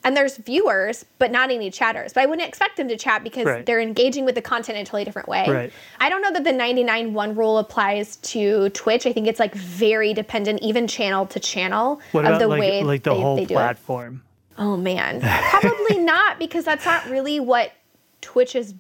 [0.06, 2.12] And there's viewers, but not any chatters.
[2.12, 3.66] But I wouldn't expect them to chat because right.
[3.66, 5.44] they're engaging with the content in a totally different way.
[5.48, 5.72] Right.
[5.98, 9.04] I don't know that the 99 1 rule applies to Twitch.
[9.04, 12.84] I think it's like very dependent, even channel to channel, what of the like, way
[12.84, 14.22] like the they, whole they platform.
[14.52, 14.62] It.
[14.62, 17.72] Oh man, probably not because that's not really what
[18.20, 18.74] Twitch is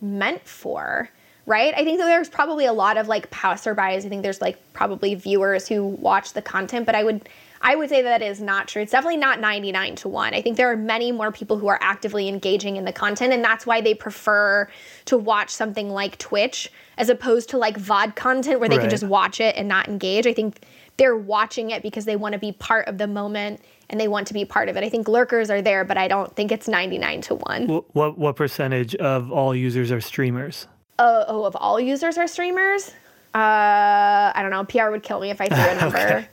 [0.00, 1.10] meant for
[1.48, 1.72] right?
[1.74, 4.04] I think that there's probably a lot of like passerbys.
[4.04, 7.26] I think there's like probably viewers who watch the content, but I would
[7.60, 8.82] I would say that is not true.
[8.82, 10.34] It's definitely not 99 to 1.
[10.34, 13.42] I think there are many more people who are actively engaging in the content, and
[13.42, 14.68] that's why they prefer
[15.06, 18.82] to watch something like Twitch as opposed to like VOD content where they right.
[18.82, 20.26] can just watch it and not engage.
[20.26, 20.64] I think
[20.96, 24.26] they're watching it because they want to be part of the moment and they want
[24.28, 24.84] to be part of it.
[24.84, 27.66] I think lurkers are there, but I don't think it's 99 to 1.
[27.68, 30.66] What, what percentage of all users are streamers?
[30.98, 32.90] Uh, oh, of all users are streamers?
[33.34, 34.64] Uh, I don't know.
[34.64, 35.98] PR would kill me if I threw a number.
[35.98, 36.28] okay.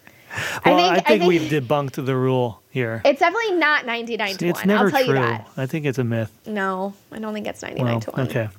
[0.66, 3.02] Well, I think, I think, I think we've debunked the rule here.
[3.06, 4.68] It's definitely not 99 to it's 1.
[4.68, 5.14] never I'll tell true.
[5.16, 5.48] you that.
[5.58, 6.32] I think it's a myth.
[6.46, 8.28] No, I don't think it's 99 well, to 1.
[8.28, 8.50] Okay.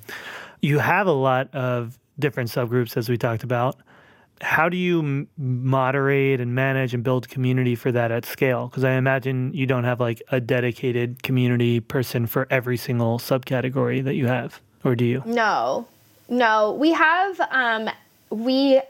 [0.61, 3.77] You have a lot of different subgroups, as we talked about.
[4.41, 8.67] How do you m- moderate and manage and build community for that at scale?
[8.67, 14.03] Because I imagine you don't have like a dedicated community person for every single subcategory
[14.03, 15.23] that you have, or do you?
[15.25, 15.87] No.
[16.29, 17.89] No, we have um,
[18.29, 18.81] we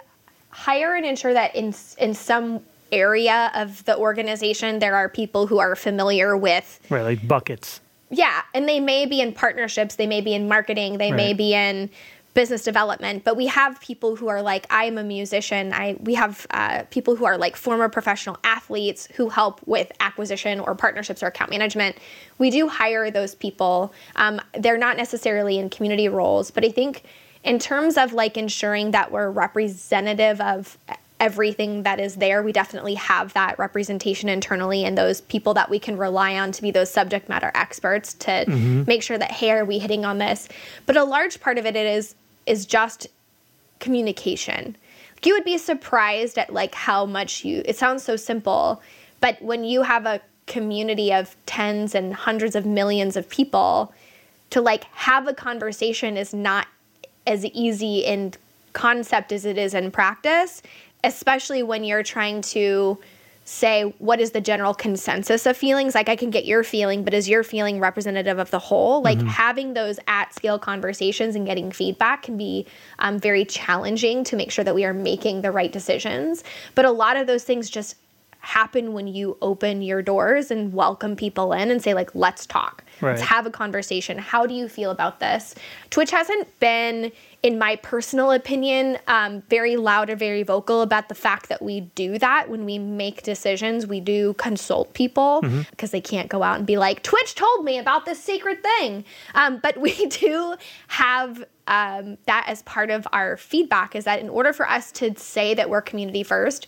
[0.50, 5.60] hire and ensure that in in some area of the organization there are people who
[5.60, 7.82] are familiar with right like buckets.
[8.10, 11.17] Yeah and they may be in partnerships they may be in marketing they right.
[11.17, 11.89] may be in
[12.34, 15.73] business development but we have people who are like i'm a musician.
[15.73, 20.60] I we have uh, people who are like former professional athletes who help with acquisition
[20.60, 21.97] or partnerships or account management.
[22.38, 23.91] We do hire those people.
[24.15, 27.04] Um, they're not necessarily in community roles but i think
[27.43, 30.78] in terms of like ensuring that we're representative of
[31.19, 32.43] everything that is there.
[32.43, 36.62] We definitely have that representation internally and those people that we can rely on to
[36.62, 38.84] be those subject matter experts to mm-hmm.
[38.86, 40.47] make sure that hey, are we hitting on this?
[40.86, 43.08] But a large part of it is is just
[43.80, 44.75] communication.
[45.15, 48.82] Like you would be surprised at like how much you it sounds so simple,
[49.19, 53.93] but when you have a community of tens and hundreds of millions of people
[54.49, 56.67] to like have a conversation is not
[57.25, 58.34] as easy in
[58.73, 60.62] concept as it is in practice
[61.04, 62.98] especially when you're trying to
[63.46, 65.96] say what is the general consensus of feelings?
[65.96, 69.02] Like i can get your feeling but is your feeling representative of the whole?
[69.02, 69.28] Like mm-hmm.
[69.28, 72.68] having those at scale conversations and getting feedback can be
[73.00, 76.44] um, very challenging to make sure that we are making the right decisions.
[76.76, 77.96] But a lot of those things just
[78.39, 82.84] happen when you open your doors and welcome people in and say like let's talk
[83.02, 83.12] right.
[83.12, 85.56] let's have a conversation how do you feel about this
[85.89, 87.12] twitch hasn't been
[87.43, 91.82] in my personal opinion, um, very loud or very vocal about the fact that we
[91.82, 93.86] do that when we make decisions.
[93.86, 95.86] We do consult people because mm-hmm.
[95.91, 99.06] they can't go out and be like, Twitch told me about this secret thing.
[99.36, 100.56] Um, but we do
[100.88, 105.17] have um, that as part of our feedback is that in order for us to
[105.17, 106.67] say that we're community first,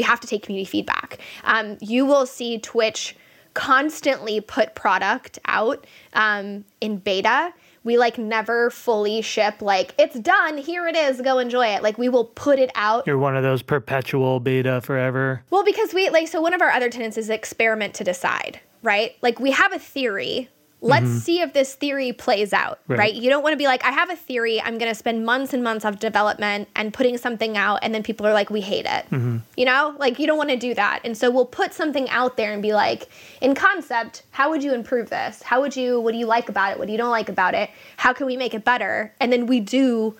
[0.00, 1.18] we have to take community feedback.
[1.44, 3.14] Um, you will see Twitch
[3.52, 7.52] constantly put product out um, in beta.
[7.84, 11.82] We like never fully ship like it's done here it is go enjoy it.
[11.82, 13.06] Like we will put it out.
[13.06, 15.42] You're one of those perpetual beta forever?
[15.50, 19.16] Well because we like so one of our other tenants is experiment to decide right?
[19.22, 20.48] Like we have a theory
[20.82, 21.18] let's mm-hmm.
[21.18, 22.98] see if this theory plays out, right?
[22.98, 23.14] right?
[23.14, 25.52] You don't want to be like, I have a theory, I'm going to spend months
[25.52, 28.86] and months of development and putting something out, and then people are like, we hate
[28.86, 29.04] it.
[29.10, 29.38] Mm-hmm.
[29.56, 31.00] You know, like you don't want to do that.
[31.04, 33.08] And so we'll put something out there and be like,
[33.40, 35.42] in concept, how would you improve this?
[35.42, 36.78] How would you, what do you like about it?
[36.78, 37.70] What do you don't like about it?
[37.96, 39.12] How can we make it better?
[39.20, 40.16] And then we do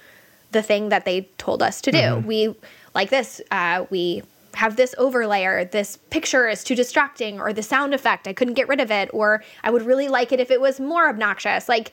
[0.52, 1.98] the thing that they told us to do.
[1.98, 2.26] Mm-hmm.
[2.26, 2.54] We,
[2.94, 4.22] like this, uh, we
[4.54, 8.68] have this overlayer, this picture is too distracting, or the sound effect, I couldn't get
[8.68, 11.68] rid of it, or I would really like it if it was more obnoxious.
[11.68, 11.92] Like,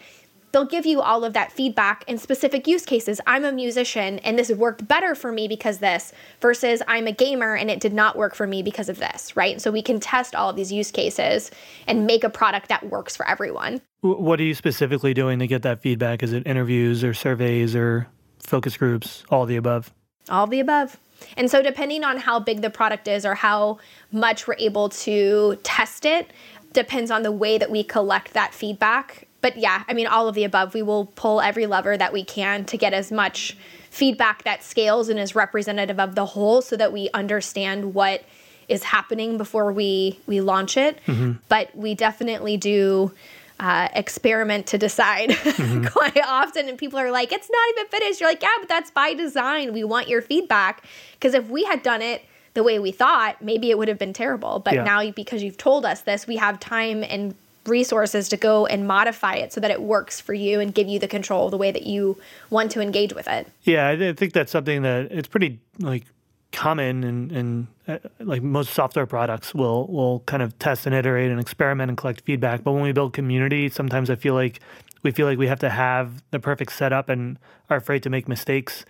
[0.52, 3.20] they'll give you all of that feedback in specific use cases.
[3.28, 7.56] I'm a musician and this worked better for me because this, versus I'm a gamer
[7.56, 9.62] and it did not work for me because of this, right?
[9.62, 11.52] So we can test all of these use cases
[11.86, 13.82] and make a product that works for everyone.
[14.02, 16.24] What are you specifically doing to get that feedback?
[16.24, 18.08] Is it interviews or surveys or
[18.40, 19.92] focus groups, all the above?
[20.30, 20.98] All the above.
[21.36, 23.80] And so, depending on how big the product is or how
[24.12, 26.32] much we're able to test it,
[26.74, 29.28] depends on the way that we collect that feedback.
[29.42, 30.74] But yeah, I mean, all of the above.
[30.74, 33.58] We will pull every lever that we can to get as much
[33.90, 38.24] feedback that scales and is representative of the whole so that we understand what
[38.68, 41.32] is happening before we we launch it mm-hmm.
[41.48, 43.12] but we definitely do
[43.60, 45.86] uh, experiment to decide mm-hmm.
[45.86, 46.70] quite often.
[46.70, 48.20] And people are like, it's not even finished.
[48.20, 49.74] You're like, yeah, but that's by design.
[49.74, 50.84] We want your feedback.
[51.14, 54.14] Because if we had done it the way we thought, maybe it would have been
[54.14, 54.60] terrible.
[54.60, 54.84] But yeah.
[54.84, 57.36] now, because you've told us this, we have time and
[57.68, 61.00] resources to go and modify it so that it works for you and give you
[61.00, 62.18] the control the way that you
[62.50, 63.48] want to engage with it.
[63.64, 66.06] Yeah, I think that's something that it's pretty like
[66.52, 71.30] common and, and uh, like most software products will will kind of test and iterate
[71.30, 72.64] and experiment and collect feedback.
[72.64, 74.60] But when we build community, sometimes I feel like
[75.04, 77.38] we feel like we have to have the perfect setup and
[77.70, 78.86] are afraid to make mistakes.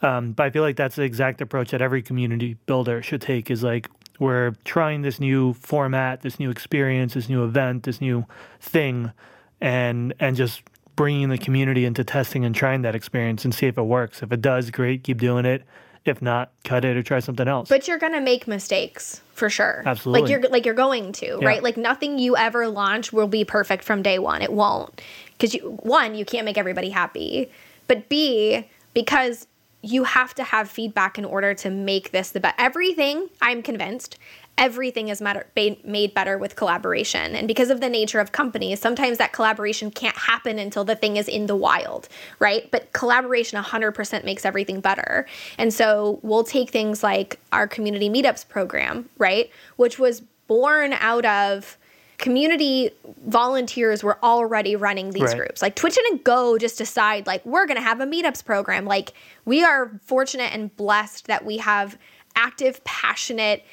[0.00, 3.50] Um, but I feel like that's the exact approach that every community builder should take.
[3.50, 8.26] Is like we're trying this new format, this new experience, this new event, this new
[8.60, 9.12] thing,
[9.60, 10.62] and and just
[10.96, 14.22] bringing the community into testing and trying that experience and see if it works.
[14.22, 15.62] If it does, great, keep doing it
[16.04, 17.68] if not, cut it or try something else.
[17.68, 19.82] But you're gonna make mistakes for sure.
[19.86, 20.20] Absolutely.
[20.20, 21.46] Like you're like you're going to, yeah.
[21.46, 21.62] right?
[21.62, 24.42] Like nothing you ever launch will be perfect from day one.
[24.42, 25.00] It won't.
[25.32, 27.50] Because you one, you can't make everybody happy.
[27.86, 29.46] But B, because
[29.82, 32.54] you have to have feedback in order to make this the best.
[32.58, 34.16] Everything, I'm convinced,
[34.58, 37.34] everything is matter, made better with collaboration.
[37.34, 41.16] And because of the nature of companies, sometimes that collaboration can't happen until the thing
[41.16, 42.70] is in the wild, right?
[42.70, 45.26] But collaboration 100% makes everything better.
[45.58, 49.50] And so we'll take things like our community meetups program, right?
[49.76, 51.78] Which was born out of
[52.18, 52.90] community
[53.26, 55.38] volunteers were already running these Right.
[55.38, 55.60] groups.
[55.60, 58.84] Like Twitch didn't go just decide like we're going to have a meetups program.
[58.84, 59.12] Like
[59.44, 61.98] we are fortunate and blessed that we have
[62.36, 63.64] active, passionate,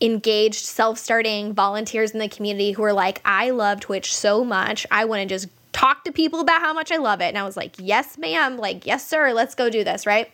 [0.00, 4.86] engaged, self-starting volunteers in the community who are like I love Twitch so much.
[4.90, 7.26] I want to just talk to people about how much I love it.
[7.26, 9.32] And I was like, "Yes, ma'am." Like, "Yes, sir.
[9.32, 10.30] Let's go do this." Right?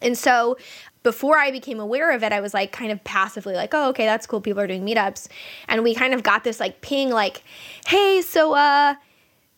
[0.00, 0.58] And so
[1.02, 4.04] before I became aware of it, I was like kind of passively like, oh, okay,
[4.04, 4.40] that's cool.
[4.40, 5.28] People are doing meetups.
[5.66, 7.42] And we kind of got this like ping like,
[7.86, 8.94] hey, so uh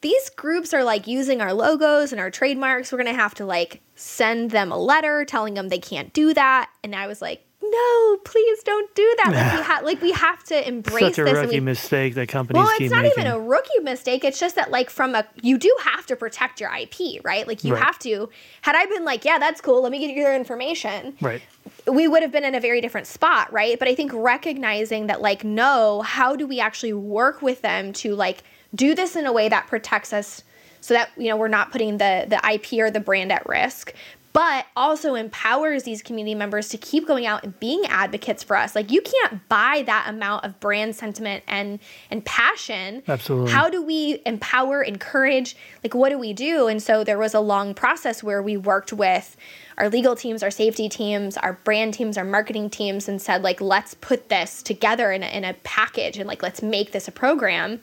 [0.02, 2.90] these groups are like using our logos and our trademarks.
[2.90, 6.70] We're gonna have to like send them a letter telling them they can't do that.
[6.82, 9.32] And I was like, no, please don't do that.
[9.32, 11.34] Like we have like we have to embrace Such a this.
[11.34, 13.20] rookie we- mistake that companies well, it's not making.
[13.24, 14.24] even a rookie mistake.
[14.24, 17.46] It's just that, like, from a, you do have to protect your IP, right?
[17.46, 17.82] Like, you Right.
[17.82, 18.28] have to.
[18.62, 21.40] Had I been like, yeah, that's cool, let me get your information, right.
[21.86, 23.78] we would have been in a very different spot, right?
[23.78, 28.14] But I think recognizing that, like, no, how do we actually work with them to,
[28.14, 28.42] like,
[28.74, 30.42] do this in a way that protects us
[30.80, 33.94] so that, you know, we're not putting the, the IP or the brand at risk,
[34.32, 38.74] but also empowers these community members to keep going out and being advocates for us.
[38.74, 41.78] Like, you can't buy that amount of brand sentiment and,
[42.10, 43.02] and passion.
[43.06, 43.52] Absolutely.
[43.52, 45.54] How do we empower, encourage?
[45.84, 46.66] Like, what do we do?
[46.66, 49.36] And so there was a long process where we worked with
[49.76, 53.60] our legal teams, our safety teams, our brand teams, our marketing teams, and said, like,
[53.60, 57.12] let's put this together in a, in a package and, like, let's make this a
[57.12, 57.80] program.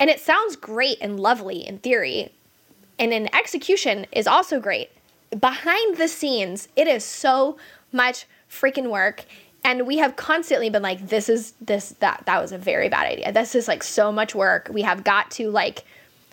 [0.00, 2.32] And it sounds great and lovely in theory,
[2.98, 4.90] and in execution is also great.
[5.38, 7.56] Behind the scenes, it is so
[7.92, 9.24] much freaking work.
[9.62, 13.06] And we have constantly been like, this is this that that was a very bad
[13.06, 13.30] idea.
[13.32, 14.70] This is like so much work.
[14.72, 15.84] We have got to like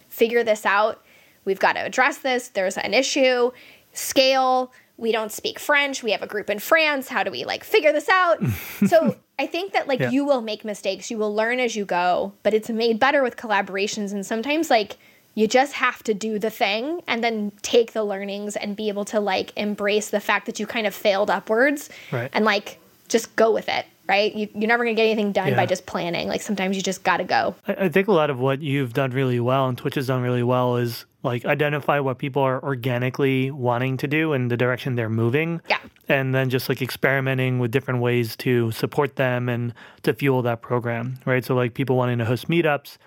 [0.09, 1.03] figure this out.
[1.45, 2.47] We've got to address this.
[2.49, 3.51] There's an issue.
[3.93, 4.71] Scale.
[4.95, 6.01] We don't speak French.
[6.01, 7.07] We have a group in France.
[7.09, 8.37] How do we like figure this out?
[8.87, 10.09] so I think that like Yeah.
[10.09, 11.11] you will make mistakes.
[11.11, 14.11] You will learn as you go, but it's made better with collaborations.
[14.13, 14.97] And sometimes like
[15.37, 19.05] you just have to do the thing and then take the learnings and be able
[19.05, 22.29] to like embrace the fact that you kind of failed upwards Right.
[22.33, 23.85] and like just go with it.
[24.09, 24.33] Right?
[24.33, 25.55] You, you're never gonna get anything done Yeah.
[25.57, 26.27] by just planning.
[26.27, 27.55] Like sometimes you just gotta go.
[27.67, 30.21] I, I think a lot of what you've done really well and Twitch has done
[30.23, 34.95] really well is like identify what people are organically wanting to do and the direction
[34.95, 35.61] they're moving.
[35.69, 35.79] Yeah.
[36.09, 39.73] And then just like experimenting with different ways to support them and
[40.03, 41.43] to fuel that program, right?
[41.43, 42.97] So like people wanting to host meetups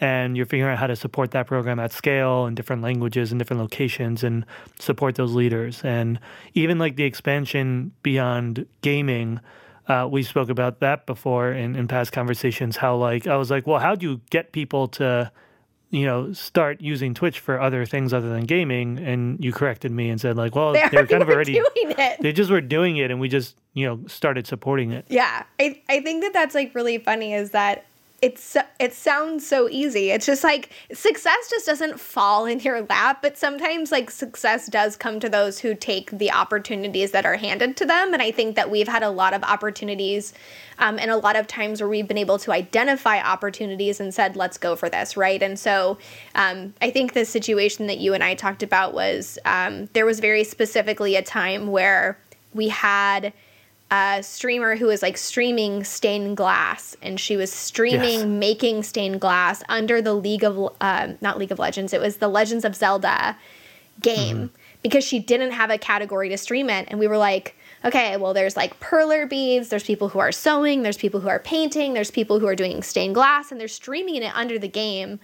[0.00, 3.38] and you're figuring out how to support that program at scale in different languages and
[3.38, 4.44] different locations and
[4.78, 5.80] support those leaders.
[5.84, 6.20] And
[6.54, 9.40] even like the expansion beyond gaming,
[9.88, 12.76] uh, we spoke about that before in, in past conversations.
[12.76, 15.30] How like I was like, well, how do you get people to,
[15.90, 18.98] you know, start using Twitch for other things other than gaming?
[18.98, 21.94] And you corrected me and said like, well, They they were kind of already doing
[21.96, 22.20] it.
[22.20, 25.06] they just were doing it, and we just you know started supporting it.
[25.08, 27.86] Yeah, I, I think that that's like really funny is that
[28.22, 30.10] it's it sounds so easy.
[30.10, 34.96] It's just like success just doesn't fall in your lap, but sometimes like success does
[34.96, 38.14] come to those who take the opportunities that are handed to them.
[38.14, 40.32] And I think that we've had a lot of opportunities
[40.78, 44.34] um, and a lot of times where we've been able to identify opportunities and said,
[44.34, 45.42] let's go for this, right?
[45.42, 45.98] And so
[46.34, 50.20] um, I think the situation that you and I talked about was um, there was
[50.20, 52.18] very specifically a time where
[52.54, 53.34] we had
[53.90, 58.24] a streamer who was like streaming stained glass and she was streaming Yes.
[58.26, 62.28] making stained glass under the league of um, not league of legends it was the
[62.28, 63.36] legends of zelda
[64.00, 64.50] game.
[64.82, 68.34] Because she didn't have a category to stream it and we were like okay well
[68.34, 72.10] there's like perler beads there's people who are sewing there's people who are painting there's
[72.10, 75.18] people who are doing stained glass and they're streaming it under the game.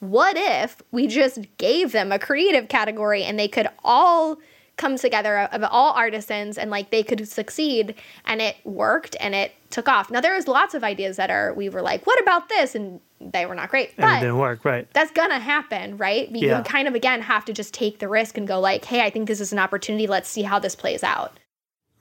[0.00, 4.38] What if we just gave them a creative category and they could all
[4.80, 9.52] come together of all artisans and like they could succeed and it worked and it
[9.68, 12.48] took off now there was lots of ideas that are we were like what about
[12.48, 14.88] this and they were not great And it didn't work, right?
[14.94, 16.62] that's gonna happen right you Yeah.
[16.62, 19.28] kind of again have to just take the risk and go like hey i think
[19.28, 21.38] this is an opportunity let's see how this plays out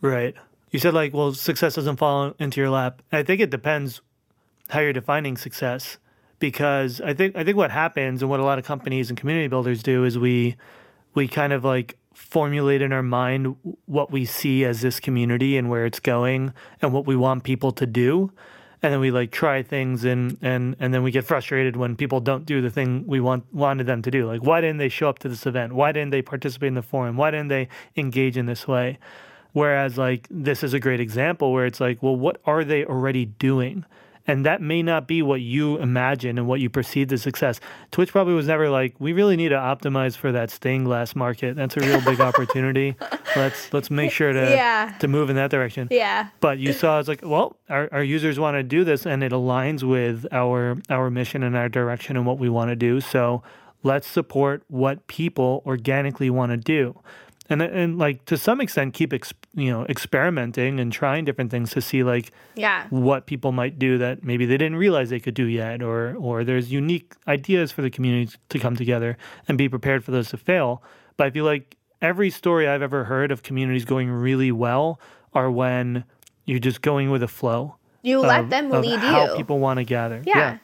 [0.02, 0.34] Right.
[0.72, 3.02] You said like, well, success doesn't fall into your lap.
[3.12, 4.00] I think it depends
[4.70, 5.98] how you're defining success,
[6.40, 9.48] because I think I think what happens and what a lot of companies and community
[9.48, 10.56] builders do is we
[11.16, 13.56] we kind of like formulate in our mind
[13.86, 17.72] what we see as this community and where it's going and what we want people
[17.72, 18.32] to do.
[18.84, 22.20] And then we like try things and and and then we get frustrated when people
[22.20, 24.28] don't do the thing we want wanted them to do.
[24.28, 25.74] Like why didn't they show up to this event?
[25.74, 27.16] Why didn't they participate in the forum?
[27.18, 29.00] Why didn't they engage in this way?
[29.54, 33.26] Whereas like this is a great example where it's like well what are they already
[33.26, 33.86] doing
[34.30, 37.60] and that may not be what you imagine and what you perceive as success.
[37.92, 41.56] Twitch probably was never like, we really need to optimize for that stained glass market.
[41.56, 42.96] That's a real big opportunity.
[43.36, 44.94] Let's let's make sure to Yeah.
[45.00, 45.88] to move in that direction.
[45.92, 46.30] Yeah.
[46.40, 49.32] But you saw it's like, well, our, our users want to do this and it
[49.32, 53.02] aligns with our our mission and our direction and what we want to do.
[53.02, 53.42] So
[53.84, 57.00] let's support what people organically want to do.
[57.52, 61.72] And, and like to some extent keep ex, you know experimenting and trying different things
[61.72, 62.86] to see like Yeah.
[62.89, 66.43] what people might do that maybe they didn't realize they could do yet or or
[66.43, 70.38] there's unique ideas for the community to come together and be prepared for those to
[70.38, 70.82] fail
[71.18, 74.99] but i feel like every story i've ever heard of communities going really well
[75.34, 76.03] are when
[76.45, 79.36] you're just going with a flow You let them of lead how you.
[79.38, 80.57] people want to gather Yeah.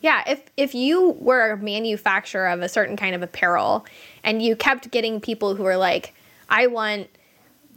[0.00, 3.86] Yeah, if if you were a manufacturer of a certain kind of apparel
[4.24, 6.12] and you kept getting people who were like,
[6.48, 7.06] I want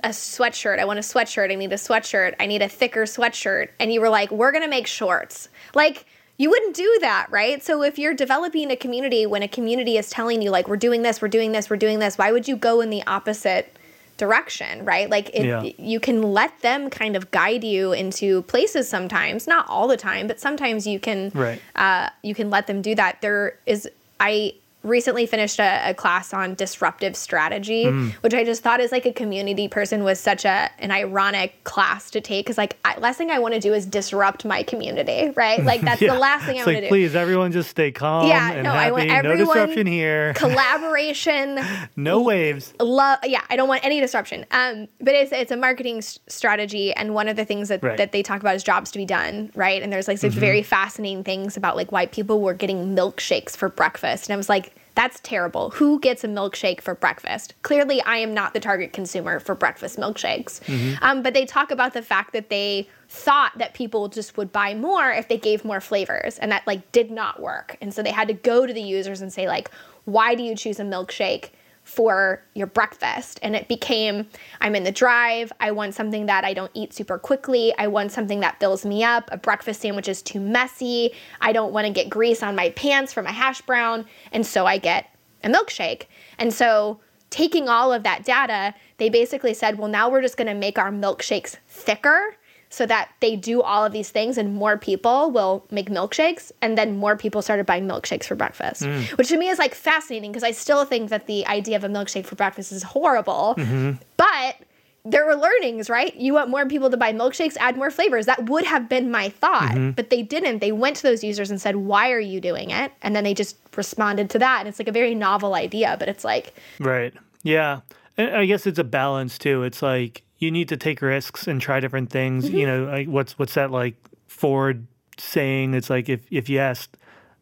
[0.06, 3.70] a sweatshirt, I want a sweatshirt, I need a sweatshirt, I need a thicker sweatshirt,
[3.80, 5.50] and you were like, we're gonna make shorts.
[5.74, 6.06] Like
[6.38, 7.64] you wouldn't do that, right?
[7.64, 11.02] So if you're developing a community when a community is telling you like we're doing
[11.02, 13.76] this, we're doing this, we're doing this, why would you go in the opposite
[14.18, 15.10] direction, right?
[15.10, 15.62] Like it, Yeah.
[15.78, 20.28] you can let them kind of guide you into places sometimes, not all the time,
[20.28, 21.62] but sometimes you can Right.
[21.76, 23.22] uh, you can let them do that.
[23.22, 23.90] There is
[24.20, 24.54] I
[24.86, 28.12] recently finished a, a class on disruptive strategy, Mm.
[28.24, 32.10] which I just thought as like a community person was such a an ironic class
[32.12, 35.32] to take because like I, last thing I want to do is disrupt my community,
[35.36, 35.64] right?
[35.64, 36.14] Like that's Yeah.
[36.14, 36.88] the last thing I it's want like to do.
[36.90, 40.34] please everyone just stay calm Yeah, and no, I happy want no disruption here
[40.86, 41.60] Collaboration,
[41.96, 45.98] no waves love yeah i don't want any disruption um but it's it's a marketing
[45.98, 47.92] s- strategy and one of the things that Right.
[47.92, 47.98] Mm-hmm.
[47.98, 50.62] that they talk about is jobs to be done right and there's like some very
[50.64, 54.75] fascinating things about like why people were getting milkshakes for breakfast and i was like
[54.96, 55.72] that's terrible.
[55.72, 57.54] Who gets a milkshake for breakfast?
[57.62, 60.62] Clearly i am not the target consumer for breakfast milkshakes.
[60.62, 61.04] Mm-hmm.
[61.04, 64.74] um, but they talk about the fact that they thought that people just would buy
[64.74, 67.78] more if they gave more flavors and that like did not work.
[67.82, 69.70] And so they had to go to the users and say like
[70.06, 71.50] why do you choose a milkshake
[71.86, 73.40] for your breakfast.
[73.42, 74.28] And it became
[74.60, 75.54] I'm in the drive.
[75.62, 77.74] I want something that I don't eat super quickly.
[77.78, 79.30] I want something that fills me up.
[79.32, 81.14] A breakfast sandwich is too messy.
[81.40, 84.06] I don't want to get grease on my pants from a hash brown.
[84.34, 86.08] And so I get a milkshake.
[86.40, 90.48] And so taking all of that data, they basically said, well, now we're just going
[90.48, 92.36] to make our milkshakes thicker
[92.76, 96.78] so that they do all of these things and more people will make milkshakes and
[96.78, 99.06] then more people started buying milkshakes for breakfast mm.
[99.18, 101.90] which to me is like fascinating because i still think that the idea of a
[101.90, 103.56] milkshake for breakfast is horrible.
[103.58, 103.92] Mm-hmm.
[104.18, 104.56] But
[105.04, 106.16] there were learnings right?
[106.16, 108.26] You want more people to buy milkshakes add more flavors.
[108.26, 109.92] That would have been my thought mm-hmm.
[109.92, 110.60] but they didn't.
[110.60, 112.92] They went to those users and said why are you doing it?
[113.02, 116.08] And then they just responded to that and it's like a very novel idea but
[116.08, 117.14] it's like Right.
[117.44, 117.82] Yeah.
[118.18, 119.64] And I guess it's a balance too.
[119.64, 122.46] It's like you need to take risks and try different things.
[122.46, 122.58] Mm-hmm.
[122.58, 123.96] You know, like what's what's that like
[124.28, 125.74] Ford saying?
[125.74, 126.98] It's like if if you asked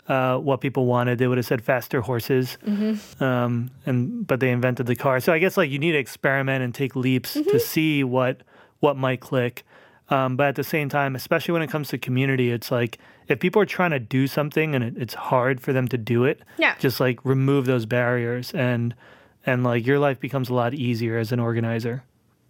[0.08, 2.58] uh, what people wanted, they would have said faster horses.
[2.66, 3.24] Mm-hmm.
[3.24, 5.20] Um, and but they invented the car.
[5.20, 7.50] So I guess like you need to experiment and take leaps Mm-hmm.
[7.50, 8.42] to see what
[8.80, 9.64] what might click.
[10.10, 13.40] Um, but at the same time, especially when it comes to community, it's like if
[13.40, 16.42] people are trying to do something and it, it's hard for them to do it,
[16.58, 16.76] Yeah.
[16.78, 18.94] just like remove those barriers and
[19.46, 22.04] and like your life becomes a lot easier as an organizer.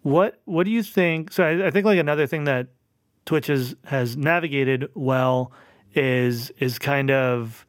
[0.04, 1.32] What what do you think?
[1.32, 2.68] So I, I think like another thing that
[3.26, 5.51] Twitch has, has navigated well
[5.95, 7.66] is is kind of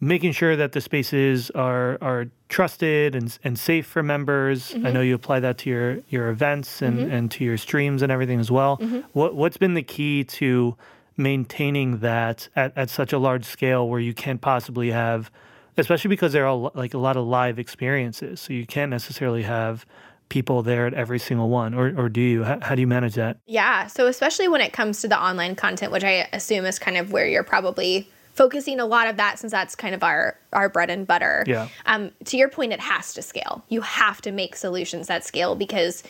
[0.00, 4.74] making sure that the spaces are are trusted and and safe for members.
[4.74, 5.02] I know mm-hmm.
[5.02, 7.10] you apply that to your your events and, mm-hmm.
[7.12, 8.78] and to your streams and everything as well.
[8.78, 9.00] Mm-hmm.
[9.12, 10.76] What what's been the key to
[11.16, 15.30] maintaining that at, at such a large scale where you can't possibly have
[15.78, 19.42] especially because there are all like a lot of live experiences so you can't necessarily
[19.42, 19.86] have
[20.28, 23.14] people there at every single one or, or do you how, how do you manage
[23.14, 23.86] that Yeah.
[23.86, 27.12] So especially when it comes to the online content, which I assume is kind of
[27.12, 30.90] where you're probably focusing a lot of that since that's kind of our our bread
[30.90, 31.44] and butter.
[31.46, 31.68] Yeah.
[31.86, 33.64] Um, to your point, it has to scale.
[33.68, 36.02] You have to make solutions that scale because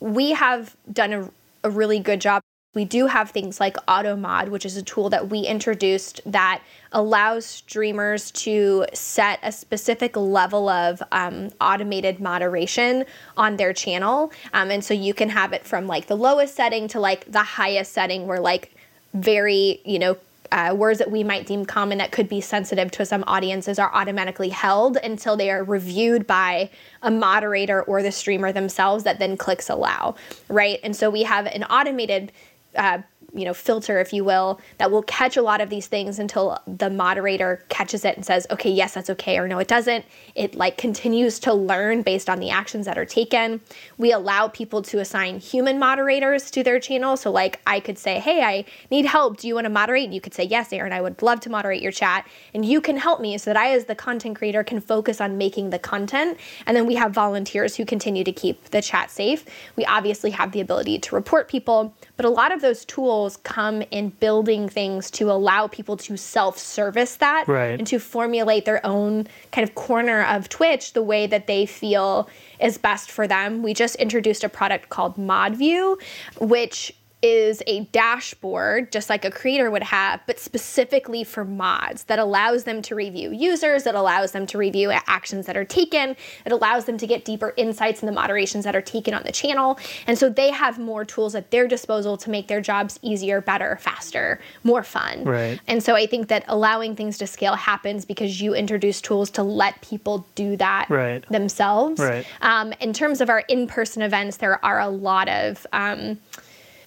[0.00, 1.30] we have done a,
[1.64, 2.42] a really good job.
[2.78, 6.62] We do have things like AutoMod, which is a tool that we introduced that
[6.92, 13.04] allows streamers to set a specific level of um, automated moderation
[13.36, 14.30] on their channel.
[14.54, 17.42] Um, and so you can have it from like the lowest setting to like the
[17.42, 18.72] highest setting where like
[19.12, 20.16] very, you know,
[20.52, 23.92] uh, words that we might deem common that could be sensitive to some audiences are
[23.94, 26.70] automatically held until they are reviewed by
[27.02, 30.14] a moderator or the streamer themselves that then clicks allow,
[30.48, 30.80] right?
[30.82, 32.32] And so we have an automated
[32.76, 32.98] uh,
[33.34, 36.58] you know filter if you will that will catch a lot of these things until
[36.66, 40.04] the moderator catches it and says okay yes that's okay or no it doesn't.
[40.34, 43.60] It like continues to learn based on the actions that are taken.
[43.98, 47.16] We allow people to assign human moderators to their channel.
[47.16, 49.36] So like i could say hey i need help.
[49.36, 50.04] Do you want to moderate?
[50.04, 52.26] And you could say yes Erin i would love to moderate your chat.
[52.54, 55.36] And you can help me so that i as the content creator can focus on
[55.36, 56.38] making the content.
[56.66, 59.44] And then we have volunteers who continue to keep the chat safe.
[59.76, 63.82] We obviously have the ability to report people but a lot of those tools come
[63.90, 67.78] in building things to allow people to self service that right.
[67.78, 72.28] and to formulate their own kind of corner of Twitch the way that they feel
[72.60, 73.62] is best for them.
[73.62, 76.00] We just introduced a product called ModView,
[76.40, 82.18] which is a dashboard, just like a creator would have, but specifically for mods that
[82.18, 86.16] allows them to review users, that allows them to review actions that are taken,
[86.46, 89.32] it allows them to get deeper insights in the moderations that are taken on the
[89.32, 89.78] channel.
[90.06, 93.78] And so they have more tools at their disposal to make their jobs easier, better,
[93.80, 95.24] faster, more fun.
[95.24, 95.60] Right.
[95.66, 99.42] And so I think that allowing things to scale happens because you introduce tools to
[99.42, 101.28] let people do that right.
[101.30, 102.00] themselves.
[102.00, 102.24] Right.
[102.42, 105.66] Um, in terms of our in person events, there are a lot of.
[105.72, 106.18] Um,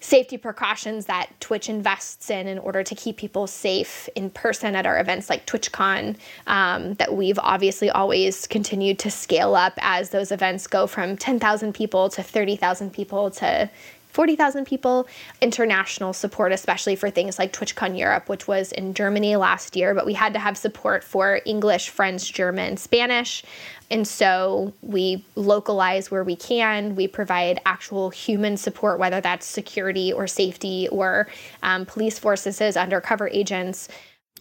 [0.02, 4.86] safety precautions that Twitch invests in in order to keep people safe in person at
[4.86, 10.32] our events like TwitchCon um, that we've obviously always continued to scale up as those
[10.32, 13.70] events go from 10,000 people to 30,000 people to
[14.12, 15.08] 40,000 people.
[15.42, 20.06] International support, especially for things like TwitchCon Europe, which was in Germany last year, but
[20.06, 23.44] we had to have support for English, French, German, Spanish.
[23.90, 26.96] And so we localize where we can.
[26.96, 31.28] We provide actual human support, whether that's security or safety or
[31.62, 33.90] um, police forces, as undercover agents.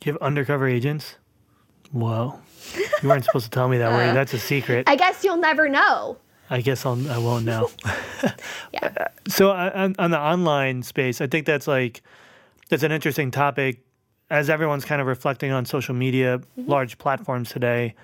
[0.05, 1.16] You have undercover agents?
[1.91, 2.39] Whoa.
[3.03, 4.12] You weren't supposed to tell me that, were you?
[4.12, 4.89] That's a secret.
[4.89, 6.16] I guess you'll never know.
[6.51, 7.70] I guess I'll, I won't know.
[8.72, 9.09] yeah.
[9.28, 12.03] So on, on the online space, I think that's like
[12.68, 13.80] that's an interesting topic
[14.30, 16.70] as everyone's kind of reflecting on social media, mm-hmm.
[16.70, 17.94] large platforms today,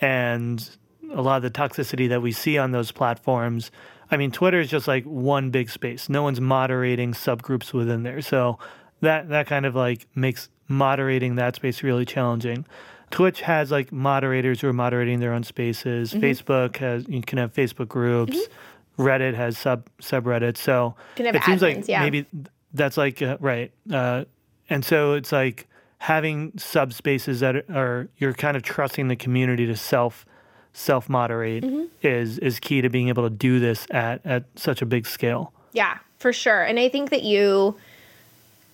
[0.00, 0.68] and
[1.12, 3.70] a lot of the toxicity that we see on those platforms.
[4.10, 6.08] I mean, Twitter is just like one big space.
[6.08, 8.20] No one's moderating subgroups within there.
[8.20, 8.58] So
[9.00, 12.66] that that kind of like makes moderating that space really challenging.
[13.14, 16.10] Twitch has like moderators who are moderating their own spaces.
[16.10, 16.24] Mm-hmm.
[16.24, 18.36] Facebook has you can have Facebook groups.
[18.36, 19.02] Mm-hmm.
[19.02, 20.56] Reddit has sub subreddits.
[20.56, 22.00] So it seems like yeah.
[22.00, 22.26] maybe
[22.72, 23.70] that's like uh, right.
[23.88, 24.24] Uh,
[24.68, 29.76] and so it's like having subspaces that are you're kind of trusting the community to
[29.76, 30.26] self
[30.72, 31.84] self moderate mm-hmm.
[32.02, 35.52] is is key to being able to do this at at such a big scale.
[35.72, 36.64] Yeah, for sure.
[36.64, 37.76] And I think that you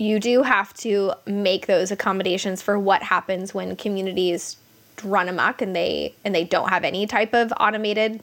[0.01, 4.57] you do have to make those accommodations for what happens when communities
[5.05, 8.23] run amok and they and they don't have any type of automated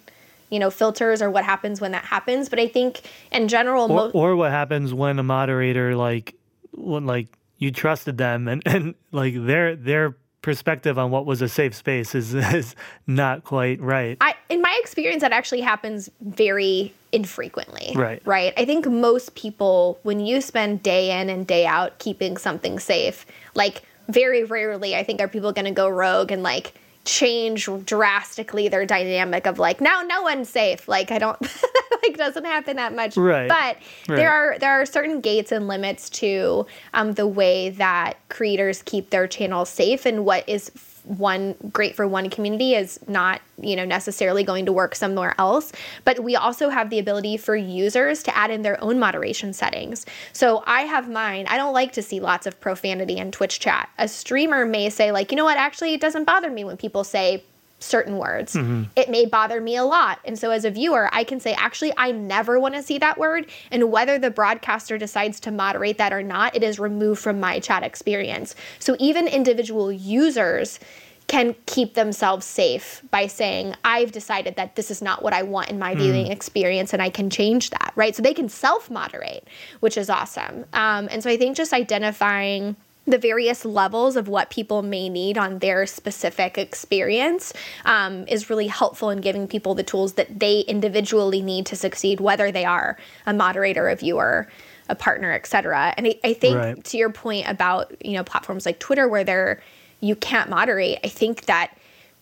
[0.50, 2.50] you know filters or what happens when that happens.
[2.50, 3.02] But i think
[3.32, 6.34] in general or, mo- or what happens when a moderator like
[6.72, 7.28] when like
[7.60, 10.18] you trusted them and and like their their
[10.48, 12.74] perspective on what was a safe space is is
[13.06, 14.18] not quite right.
[14.22, 17.92] I in my experience that actually happens very infrequently.
[17.94, 18.22] Right.
[18.24, 18.54] Right.
[18.56, 23.26] I think most people when you spend day in and day out keeping something safe,
[23.56, 26.76] like very rarely I think are people going to go rogue and like
[27.08, 30.88] change drastically their dynamic of like now no one's safe.
[30.88, 31.42] Like i don't
[32.04, 33.18] like doesn't happen that much.
[33.18, 33.48] Right.
[33.48, 33.78] But
[34.08, 34.16] right.
[34.18, 39.10] there are there are certain gates and limits to um, the way that creators keep
[39.10, 40.72] their channels safe and what is
[41.08, 45.72] one great for one community is not you know necessarily going to work somewhere else.
[46.04, 50.06] But we also have the ability for users to add in their own moderation settings.
[50.34, 51.48] So i have mine.
[51.48, 53.90] I don't like to see lots of profanity in twitch chat.
[53.98, 55.58] A streamer may say like you know what?
[55.58, 57.44] Actually it doesn't bother me when people say
[57.80, 58.54] certain words.
[58.54, 58.84] Mm-hmm.
[58.96, 60.20] It may bother me a lot.
[60.26, 63.18] And so as a viewer, I can say, actually, I never want to see that
[63.18, 63.48] word.
[63.72, 67.60] And whether the broadcaster decides to moderate that or not, it is removed from my
[67.60, 68.56] chat experience.
[68.80, 70.80] So even individual users
[71.28, 75.70] can keep themselves safe by saying, I've decided that this is not what I want
[75.70, 75.98] in my mm.
[75.98, 78.16] viewing experience and I can change that, right?
[78.16, 79.46] So they can self moderate,
[79.82, 80.66] which is awesome.
[80.72, 82.78] Um, and so I think just identifying
[83.08, 87.54] the various levels of what people may need on their specific experience
[87.86, 92.20] um, is really helpful in giving people the tools that they individually need to succeed,
[92.20, 94.48] whether they are a moderator, a viewer,
[94.90, 95.94] a partner, etc.
[95.98, 96.84] And I, I think right.
[96.84, 99.62] to your point about you know platforms like Twitter where they're
[100.00, 101.76] you can't moderate, I think that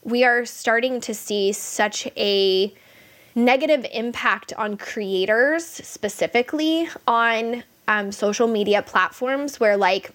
[0.03, 2.73] we are starting to see such a
[3.33, 10.11] negative impact on creators specifically on um, social media platforms where like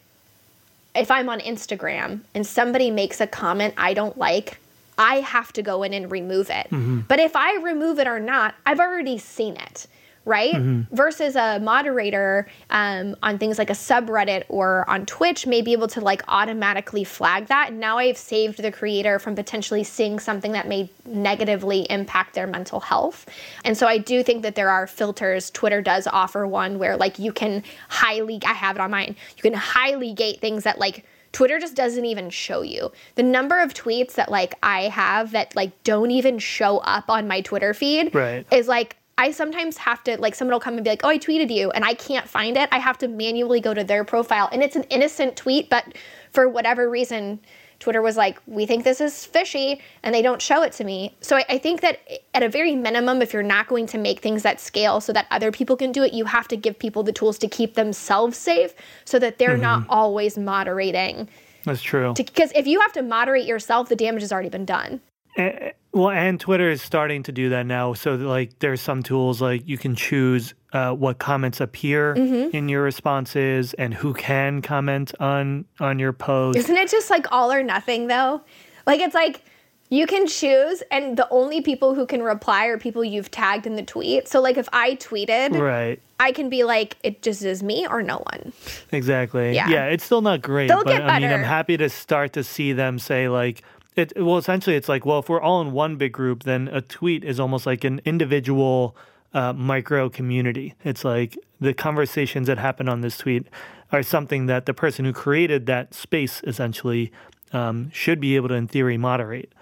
[0.95, 4.59] if I'm on Instagram and somebody makes a comment I don't like,
[4.99, 6.67] I have to go in and remove it.
[6.67, 7.01] Mm-hmm.
[7.09, 9.87] But if I remove it or not, I've already seen it,
[10.25, 10.55] right?
[10.55, 10.95] Mm-hmm.
[10.95, 15.89] Versus a moderator um, on things like a subreddit or on Twitch may be able
[15.89, 17.71] to like automatically flag that.
[17.71, 22.47] And now I've saved the creator from potentially seeing something that may negatively impact their
[22.47, 23.27] mental health.
[23.65, 25.51] And so I do think that there are filters.
[25.51, 29.43] Twitter does offer one where like you can highly, I have it on mine, you
[29.43, 32.91] can highly gate things that like Twitter just doesn't even show you.
[33.15, 37.29] The number of tweets that like I have that like don't even show up on
[37.29, 38.47] my Twitter feed right.
[38.53, 41.19] is like I sometimes have to like someone will come and be like, "Oh, I
[41.19, 42.71] tweeted you," and I can't find it.
[42.73, 45.85] I have to manually go to their profile, and it's an innocent tweet, but
[46.33, 47.39] for whatever reason,
[47.81, 51.15] Twitter was like, "We think this is fishy," and they don't show it to me.
[51.21, 52.01] So I, I think that
[52.33, 55.27] at a very minimum, if you're not going to make things that scale so that
[55.31, 58.39] other people can do it, you have to give people the tools to keep themselves
[58.39, 58.73] safe,
[59.05, 59.63] so that they're mm-hmm.
[59.63, 61.29] not always moderating.
[61.65, 62.15] That's true.
[62.17, 65.03] Because if you have to moderate yourself, the damage has already been done.
[65.37, 67.95] And, well, and Twitter is starting to do that now.
[67.95, 72.57] So, like, there's some tools like you can choose uh, what comments appear mm-hmm.
[72.57, 76.59] in your responses and who can comment on on your post.
[76.59, 78.43] Isn't it just like all or nothing though?
[78.87, 79.43] Like, it's like
[79.89, 83.75] you can choose, and the only people who can reply are people you've tagged in
[83.75, 84.29] the tweet.
[84.29, 86.01] So, like, if I tweeted, right.
[86.21, 88.53] I can be like, it just is me or no one.
[88.93, 89.55] Exactly.
[89.55, 89.69] Yeah.
[89.69, 89.87] Yeah.
[89.87, 93.01] It's still not great, They'll but I mean, I'm happy to start to see them
[93.01, 93.63] say like,
[94.01, 96.81] it, well, essentially, it's like, well, if we're all in one big group, then a
[96.81, 98.97] tweet is almost like an individual
[99.33, 100.75] uh, micro community.
[100.85, 103.47] It's like the conversations that happen on this tweet
[103.93, 107.13] are something that the person who created that space essentially
[107.53, 109.53] um, should be able to, in theory, moderate.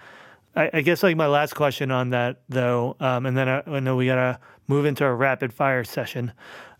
[0.55, 3.79] I, I, guess like my last question on that, though, um, and then I, I
[3.79, 6.31] know we gotta move into a rapid fire session.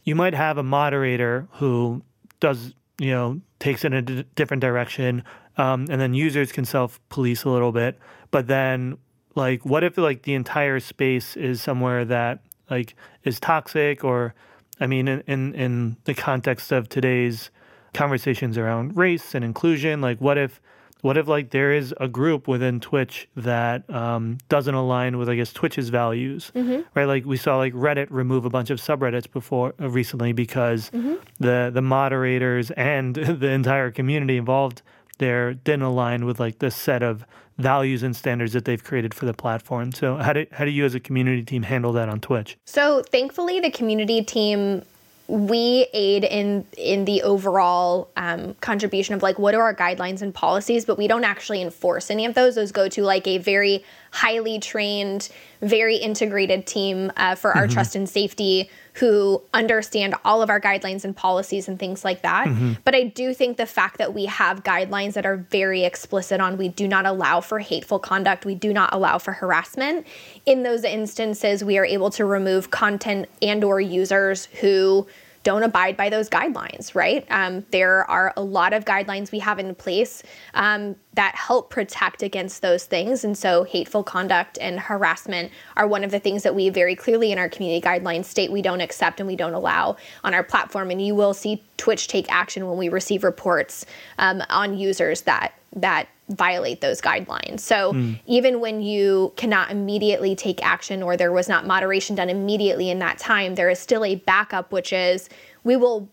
[0.04, 2.04] You might have a moderator who
[2.40, 5.24] does, you know, takes it in a d- different direction,
[5.60, 8.00] um, and then users can self police a little bit.
[8.32, 8.98] But then,
[9.36, 12.40] like, what if like the entire space is somewhere that
[12.70, 12.96] like
[13.26, 14.34] is toxic, or
[14.80, 17.52] I mean, in in, in the context of today's
[17.94, 20.62] conversations around race and inclusion, like, what if
[21.02, 25.36] what if like there is a group within Twitch that um, doesn't align with I
[25.36, 26.82] guess Twitch's values, mm-hmm.
[26.94, 27.06] right?
[27.06, 31.16] Like we saw like Reddit remove a bunch of subreddits before uh, recently because mm-hmm.
[31.38, 34.84] the the moderators and the entire community involved
[35.20, 37.26] there didn't align with like the set of
[37.58, 39.92] values and standards that they've created for the platform.
[39.92, 42.58] So how do how do you as a community team handle that on Twitch?
[42.66, 44.84] So thankfully the community team
[45.30, 50.34] we aid in in the overall um, contribution of like what are our guidelines and
[50.34, 53.86] policies but we don't actually enforce any of those those go to like a very
[54.10, 55.30] highly trained
[55.62, 57.74] very integrated team uh, for our mm-hmm.
[57.74, 62.48] trust and safety who understand all of our guidelines and policies and things like that
[62.48, 62.74] mm-hmm.
[62.84, 66.58] but i do think the fact that we have guidelines that are very explicit on
[66.58, 70.06] we do not allow for hateful conduct we do not allow for harassment
[70.46, 75.08] in those instances we are able to remove content and or users who
[75.44, 77.26] don't abide by those guidelines, right?
[77.30, 80.24] Um, there are a lot of guidelines we have in place
[80.54, 83.24] um, that help protect against those things.
[83.24, 87.32] And so, hateful conduct and harassment are one of the things that we very clearly
[87.32, 90.92] in our community guidelines state we don't accept and we don't allow on our platform.
[90.92, 93.86] And you will see Twitch take action when we receive reports
[94.18, 97.60] um, on users that that violate those guidelines.
[97.60, 98.20] So mm.
[98.28, 103.00] even when you cannot immediately take action or there was not moderation done immediately in
[103.00, 105.28] that time, there is still a backup, which is
[105.64, 106.08] we will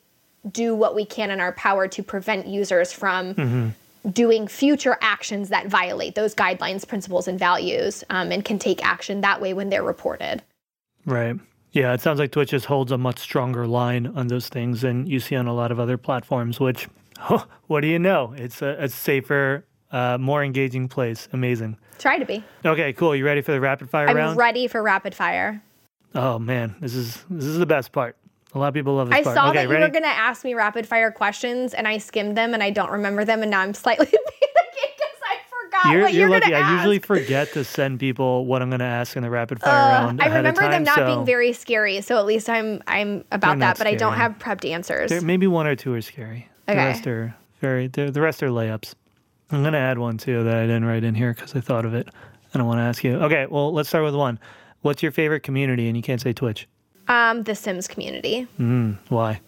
[0.51, 3.69] do what we can in our power to prevent users from mm-hmm.
[4.11, 9.21] doing future actions that violate those guidelines, principles, and values, um, and can take action
[9.21, 10.43] that way when they're reported.
[11.05, 11.37] Right.
[11.73, 15.07] Yeah, it sounds like Twitch just holds a much stronger line on those things than
[15.07, 16.89] you see on a lot of other platforms, which,
[17.31, 18.35] oh, what do you know?
[18.37, 21.29] It's a, a safer uh, more engaging place.
[21.33, 21.77] Amazing.
[21.99, 22.45] Try to be.
[22.65, 23.15] Okay, cool.
[23.15, 24.33] You ready for the rapid fire I'm round?
[24.33, 25.63] I'm ready for rapid fire.
[26.15, 28.17] Oh man, this is this is the best part.
[28.55, 29.37] A lot of people love this I part.
[29.37, 32.39] saw okay, that you were going to ask me rapid fire questions, and I skimmed
[32.39, 36.03] them, and I don't remember them, and now I'm slightly panicking because I forgot you're,
[36.03, 36.55] what you're, you're lucky.
[36.55, 39.73] I usually forget to send people what I'm going to ask in the rapid fire
[39.73, 40.23] uh, round.
[40.23, 43.59] I remember time, them not so being very scary, so at least I'm I'm about
[43.59, 43.77] that.
[43.77, 43.97] But scary.
[43.97, 45.11] I don't have prepped answers.
[45.11, 46.49] There, maybe one or two are scary.
[46.67, 46.77] Okay.
[46.79, 47.89] The rest are very.
[47.89, 48.95] The rest are layups.
[49.51, 51.85] I'm going to add one too that I didn't write in here because I thought
[51.85, 52.09] of it
[52.53, 53.17] and I want to ask you.
[53.17, 54.39] Okay, well, let's start with one.
[54.83, 55.89] What's your favorite community?
[55.89, 56.69] And you can't say Twitch.
[57.09, 58.49] Um, the Sims community.
[58.59, 59.41] Mm, why?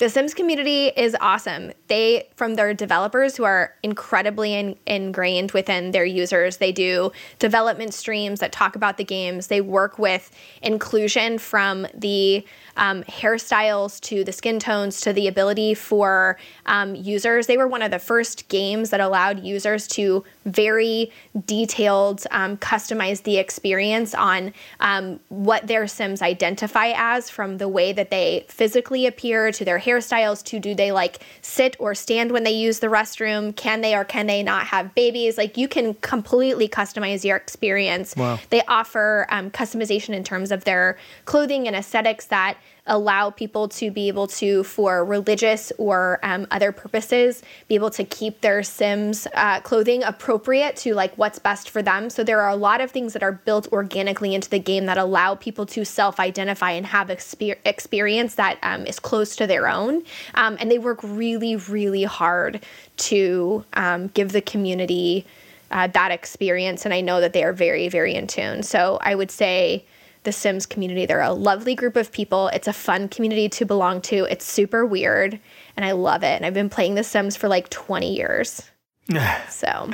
[0.00, 1.72] The Sims community is awesome.
[1.88, 7.92] They, from their developers who are incredibly in, ingrained within their users, they do development
[7.92, 9.48] streams that talk about the games.
[9.48, 10.30] They work with
[10.62, 12.46] inclusion from the
[12.78, 17.46] um, hairstyles to the skin tones to the ability for um, users.
[17.46, 21.12] They were one of the first games that allowed users to very
[21.46, 27.92] detailed, um, customize the experience on um, what their Sims identify as from the way
[27.92, 32.44] that they physically appear to their hairstyles to do they like sit or stand when
[32.44, 33.54] they use the restroom?
[33.56, 35.38] Can they or can they not have babies?
[35.38, 38.14] Like you can completely customize your experience.
[38.16, 38.38] Wow.
[38.50, 42.56] They offer um, customization in terms of their clothing and aesthetics that
[42.86, 48.04] allow people to be able to, for religious or um, other purposes, be able to
[48.04, 52.10] keep their Sims uh, clothing appropriate to like what's best for them.
[52.10, 54.98] So there are a lot of things that are built organically into the game that
[54.98, 60.02] allow people to self-identify and have exper- experience that um, is close to their own.
[60.34, 62.60] Um, and they work really, really hard
[62.96, 65.26] to um, give the community.
[65.72, 68.64] Uh, that experience, and I know that they are very, very in tune.
[68.64, 69.84] So I would say
[70.24, 71.06] the Sims community.
[71.06, 72.48] They're a lovely group of people.
[72.48, 74.24] It's a fun community to belong to.
[74.30, 75.40] It's super weird
[75.76, 76.36] and I love it.
[76.36, 78.62] And I've been playing The Sims for like 20 years.
[79.48, 79.90] so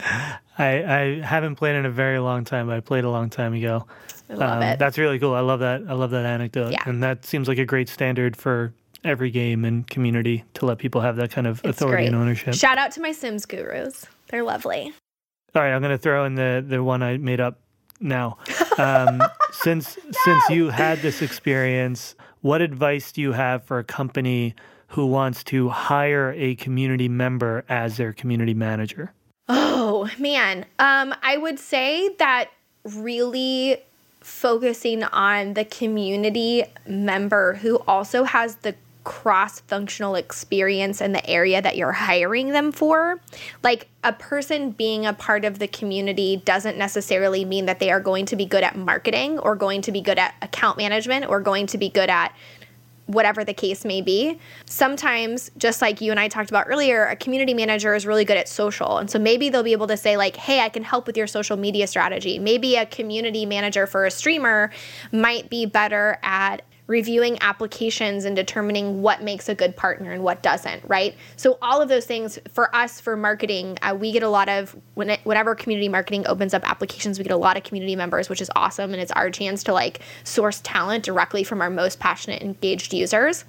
[0.59, 2.67] I, I haven't played in a very long time.
[2.67, 3.87] but I played a long time ago.
[4.29, 4.79] I love Um, it.
[4.79, 5.35] That's really cool.
[5.35, 5.83] I love that.
[5.89, 6.73] I love that anecdote.
[6.73, 6.83] Yeah.
[6.87, 8.75] And that seems like a great standard for
[9.05, 12.07] every game and community to let people have that kind of It's authority great.
[12.09, 12.55] and ownership.
[12.55, 14.05] Shout out to my Sims gurus.
[14.29, 14.93] They're lovely.
[15.55, 17.61] All right, I'm going to throw in the the one I made up
[18.01, 18.39] now.
[18.79, 19.23] Um,
[19.53, 24.55] since since you had this experience, what advice do you have for a company
[24.89, 29.13] who wants to hire a community member as their community manager?
[29.49, 32.51] Oh man, um, I would say that
[32.85, 33.83] really
[34.21, 38.75] focusing on the community member who also has the
[39.07, 43.21] cross functional experience in the area that you're hiring them for.
[43.63, 48.01] Like a person being a part of the community doesn't necessarily mean that they are
[48.01, 51.41] going to be good at marketing or going to be good at account management or
[51.41, 52.35] going to be good at
[53.07, 54.41] whatever the case may be.
[54.65, 58.37] Sometimes, just like you and I talked about earlier, a community manager is really good
[58.37, 58.99] at social.
[58.99, 61.29] And so maybe they'll be able to say, like, hey, I can help with your
[61.29, 62.41] social media strategy.
[62.41, 64.73] Maybe a community manager for a streamer
[65.13, 70.43] might be better at reviewing applications and determining what makes a good partner and what
[70.43, 71.17] doesn't, right?
[71.37, 74.77] So all of those things for us for marketing, uh, we get a lot of
[74.95, 78.29] when it, whenever community marketing opens up applications, we get a lot of community members,
[78.29, 81.99] which is awesome, and it's our chance to like source talent directly from our most
[81.99, 83.45] passionate, engaged users.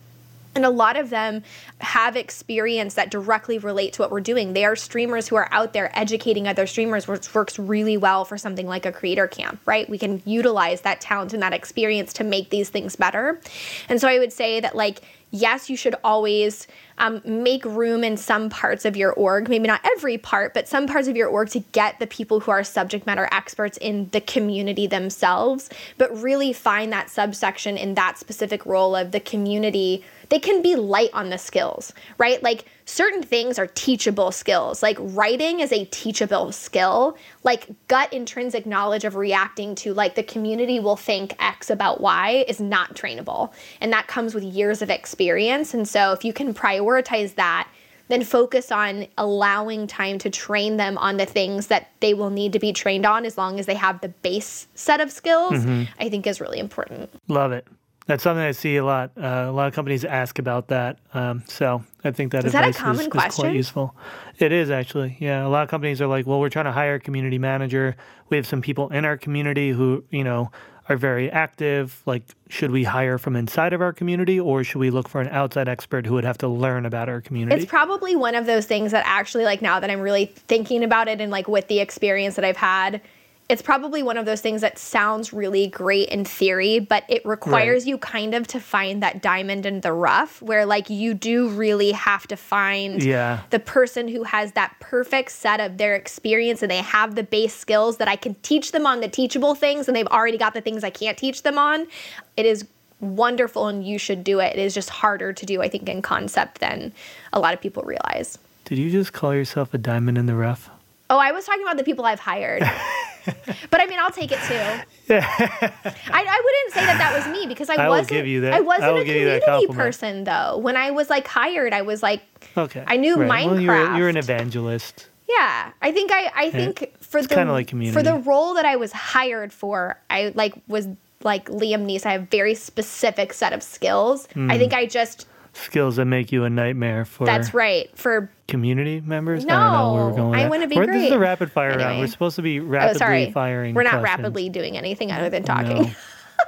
[0.58, 1.44] And a lot of them
[1.82, 4.54] have experience that directly relate to what we're doing.
[4.54, 8.40] They are streamers who are out there educating other streamers, which works really well for
[8.40, 9.88] something like a creator camp, right?
[9.88, 13.40] We can utilize that talent and that experience to make these things better.
[13.88, 16.68] And so I would say that, like, yes, you should always
[16.98, 20.88] um, make room in some parts of your org, maybe not every part, but some
[20.88, 24.22] parts of your org to get the people who are subject matter experts in the
[24.22, 30.04] community themselves, but really find that subsection in that specific role of the community.
[30.30, 32.42] They can be light on the skills, right?
[32.44, 34.84] Like certain things are teachable skills.
[34.84, 37.18] Like writing is a teachable skill.
[37.44, 42.44] Like gut intrinsic knowledge of reacting to like the community will think X about Y
[42.48, 43.54] is not trainable.
[43.80, 45.74] And that comes with years of experience.
[45.74, 46.87] And so if you can prioritize
[47.36, 47.68] that,
[48.10, 52.54] then focus on allowing time to train them on the things that they will need
[52.54, 55.66] to be trained on as long as they have the base set of skills,
[56.00, 57.10] I think is really important.
[57.28, 57.68] Love it.
[58.06, 59.12] That's something I see a lot.
[59.18, 60.98] Uh, a lot of companies ask about that.
[61.14, 63.94] Um, so I think that Is that a common is, is quite useful.
[64.40, 65.18] It is actually.
[65.20, 65.46] Yeah.
[65.46, 67.98] A lot of companies are like, well, we're trying to hire a community manager.
[68.30, 70.52] We have some people in our community who, you know,
[70.90, 72.02] are very active.
[72.06, 75.28] Like, should we hire from inside of our community or should we look for an
[75.30, 77.62] outside expert who would have to learn about our community?
[77.62, 81.08] It's probably one of those things that actually, like, now that I'm really thinking about
[81.08, 83.02] it and, like, with the experience that I've had,
[83.50, 87.88] it's probably one of those things that sounds really great in theory, but it requires
[87.88, 91.94] you kind of to find that diamond in the rough where, like, you do really
[91.94, 93.40] have to find Yeah.
[93.52, 97.56] the person who has that perfect set of their experience and they have the base
[97.56, 100.62] skills that I can teach them on the teachable things and they've already got the
[100.62, 101.88] things I can't teach them on.
[102.36, 102.66] It is
[103.00, 104.58] wonderful and you should do it.
[104.58, 106.92] It is just harder to do, I think, in concept than
[107.32, 108.40] a lot of people realize.
[108.66, 110.70] Did you just call yourself a diamond in the rough?
[111.10, 112.62] Oh, I was talking about the people I've hired.
[113.70, 115.14] but I mean, I'll take it too.
[115.14, 118.10] I, I wouldn't say that that was me because I, I wasn't.
[118.10, 120.58] give you that- I wasn't I a community person though.
[120.58, 122.22] When I was like hired, I was like,
[122.56, 122.84] Okay.
[122.88, 125.08] I knew Well, you're, you're an evangelist.
[125.30, 125.72] yeah.
[125.82, 126.32] I think I.
[126.36, 130.32] I think for the kinda like for the role that I was hired for, I
[130.36, 130.88] like was
[131.24, 132.06] like Liam Neeson.
[132.08, 134.28] I have a very specific set of skills.
[134.34, 134.52] Hmm.
[134.52, 135.26] I think I just.
[135.58, 137.90] Skills that make you a nightmare for That's right.
[137.98, 139.44] For community members?
[139.46, 141.28] I don't know where we're No, going I wanna be We're- This is the great.
[141.28, 142.00] rapid fire round.
[142.00, 143.74] We're supposed to be oh, rapidly sorry, firing.
[143.76, 144.20] we're not questions.
[144.20, 145.84] rapidly doing anything other than talking.
[145.84, 145.92] No,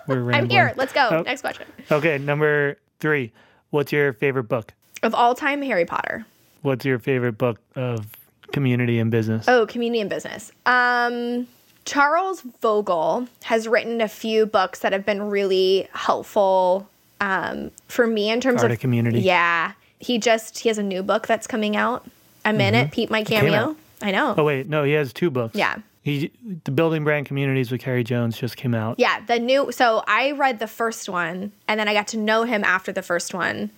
[0.08, 0.74] we're I'm here.
[0.78, 1.08] Let's go.
[1.12, 1.22] Oh.
[1.22, 1.68] Next question.
[1.92, 3.32] Okay, number three.
[3.72, 4.74] What's your favorite book?
[5.04, 6.26] Of all time, Harry Potter.
[6.62, 8.06] What's your favorite book of
[8.52, 9.48] community and business.
[9.48, 10.52] Oh, community and business.
[10.66, 11.48] Um,
[11.86, 16.89] Charles Vogl has written a few books that have been really helpful
[17.20, 19.22] um, for me in terms Art of community.
[19.22, 22.06] Yeah, he just he has a new book that's coming out.
[22.46, 22.92] I'm in it.
[22.92, 23.76] Pete, my cameo.
[24.02, 24.36] I know.
[24.38, 25.56] Oh wait, no, he has two books.
[25.56, 25.78] Yeah.
[26.02, 26.32] He
[26.64, 29.00] the building brand communities with Carrie Jones just came out.
[29.00, 29.72] Yeah, the new.
[29.72, 33.02] So I read the first one, and then I got to know him after the
[33.02, 33.70] first one,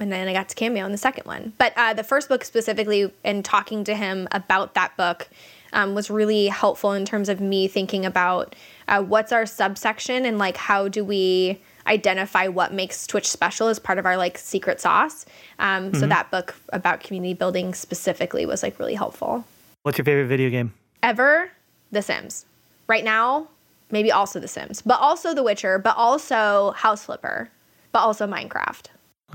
[0.00, 1.52] and then I got to cameo in the second one.
[1.56, 5.28] But uh, the first book specifically, and talking to him about that book,
[5.72, 8.56] um, was really helpful in terms of me thinking about
[8.88, 13.78] uh, what's our subsection and like how do we identify what makes Twitch special as
[13.78, 15.24] part of our like secret sauce.
[15.58, 19.44] Um, So that book about community building specifically was like really helpful.
[19.82, 20.72] What's your favorite video game?
[21.02, 21.50] Ever
[21.92, 22.46] The Sims.
[22.88, 23.48] Right now,
[23.90, 27.48] maybe also The Sims, but also The Witcher, but also House Flipper,
[27.92, 28.86] but also Minecraft.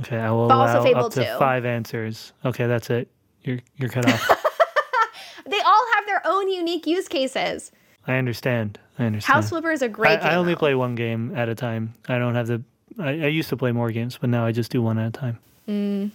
[0.02, 1.38] Okay, I will But also allow Fable up to 2.
[1.40, 2.32] five answers.
[2.46, 3.10] Okay, that's it.
[3.44, 4.38] You're you're cut off.
[5.46, 7.72] They all have their own unique use cases.
[8.08, 8.80] I understand.
[9.02, 9.34] I understand.
[9.34, 10.30] House Flipper is a great game.
[10.30, 10.60] I only though.
[10.60, 11.94] play one game at a time.
[12.08, 12.62] I don't have the.
[13.00, 15.12] I, I used to play more games, but now I just do one at a
[15.12, 15.40] time.
[15.68, 16.12] Mm.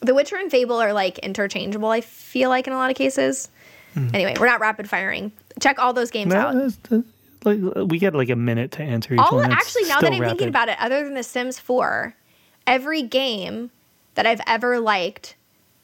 [0.00, 3.48] The Witcher and Fable are like interchangeable, I feel like, in a lot of cases.
[3.96, 4.14] Mm.
[4.14, 5.32] Anyway, we're not rapid firing.
[5.60, 6.54] Check all those games No, out.
[6.54, 7.04] that's
[7.44, 9.48] like we get like a minute to answer each All one.
[9.50, 12.14] That's actually, now that I'm thinking about it, other than The Sims 4,
[12.66, 13.70] every game
[14.14, 15.34] that I've ever liked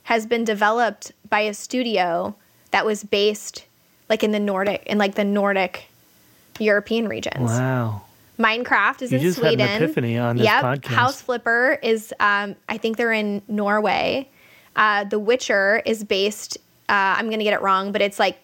[0.04, 2.36] has been developed by a studio
[2.70, 3.66] that was based
[4.08, 5.86] like in the Nordic in like the Nordic
[6.58, 7.50] European regions.
[7.50, 8.02] Wow.
[8.38, 9.68] Minecraft is You in just had Sweden.
[9.68, 10.62] an epiphany on this yep.
[10.64, 10.86] podcast.
[10.86, 14.28] House Flipper is um, I think they're in Norway.
[14.74, 18.38] Uh, the Witcher is based uh, I'm gonna get it wrong, but it's like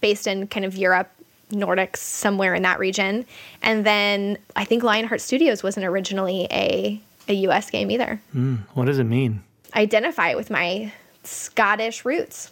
[0.00, 1.10] based in kind of Europe,
[1.50, 3.24] Nordics, somewhere in that region.
[3.62, 8.20] And then I think Lionheart Studios wasn't originally a, a US game either.
[8.34, 9.42] Mm, what does it mean?
[9.74, 10.92] Identify it with my
[11.24, 12.50] Scottish roots.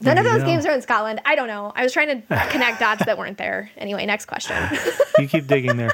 [0.00, 1.20] None of those games are in Scotland.
[1.24, 1.72] I don't know.
[1.74, 3.70] I was trying to connect dots that weren't there.
[3.80, 4.56] Anyway, next question.
[5.18, 5.92] You keep digging there.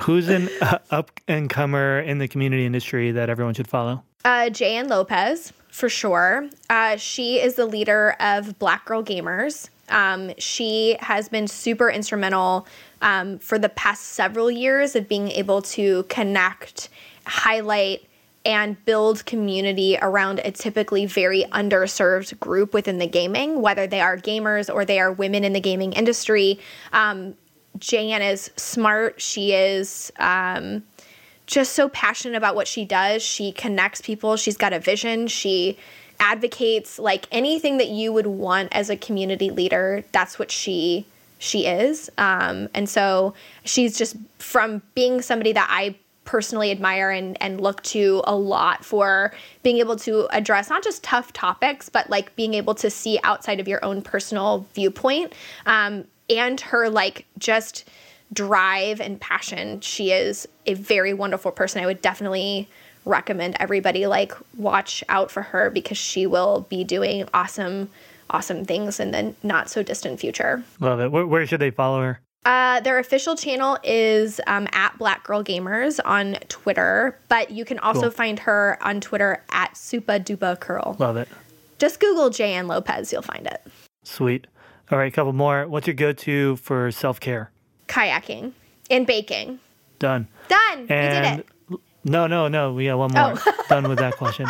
[0.00, 4.02] Who's an uh, up and comer in the community industry that everyone should follow?
[4.24, 6.48] Uh, Jay-Ann Lopez, for sure.
[6.68, 9.68] Uh, she is the leader of Black Girl Gamers.
[9.88, 12.66] Um, she has been super instrumental
[13.02, 16.88] um, for the past several years of being able to connect,
[17.26, 18.04] highlight,
[18.44, 24.18] and build community around a typically very underserved group within the gaming, whether they are
[24.18, 26.58] gamers or they are women in the gaming industry.
[26.92, 27.34] Um,
[27.78, 29.20] Jay-Ann is smart.
[29.20, 30.12] She is.
[30.18, 30.84] Um,
[31.46, 33.22] just so passionate about what she does.
[33.22, 34.36] She connects people.
[34.36, 35.26] She's got a vision.
[35.26, 35.78] She
[36.20, 40.04] advocates like anything that you would want as a community leader.
[40.12, 41.06] That's what she
[41.38, 42.10] she is.
[42.16, 43.34] Um, and so
[43.64, 48.84] she's just from being somebody that I personally admire and, and look to a lot
[48.84, 53.18] for being able to address not just tough topics, but like being able to see
[53.24, 55.32] outside of your own personal viewpoint.
[55.66, 57.88] Um, and her like just
[58.32, 59.80] drive and passion.
[59.80, 61.82] She is a very wonderful person.
[61.82, 62.68] I would definitely
[63.04, 67.90] recommend everybody like watch out for her because she will be doing awesome
[68.30, 70.64] awesome things in the not so distant future.
[70.80, 71.12] Love it.
[71.12, 72.20] Where, where should they follow her?
[72.44, 77.78] Uh, their official channel is um, at Black Girl Gamers on Twitter, but you can
[77.78, 78.10] also Cool.
[78.10, 80.96] find her on Twitter at Supa Dupa Curl.
[80.98, 81.28] Love it.
[81.78, 83.62] Just Google Jay-Ann Lopez, you'll find it.
[84.02, 84.46] Sweet.
[84.92, 85.66] All right, a couple more.
[85.66, 87.50] What's your go-to for self-care?
[87.88, 88.52] Kayaking
[88.90, 89.58] and baking.
[89.98, 90.28] Done.
[90.48, 90.80] Done.
[90.82, 91.46] we did it.
[92.04, 92.74] no, no, no.
[92.74, 93.34] We got one more.
[93.46, 93.64] Oh.
[93.70, 94.46] Done with that question.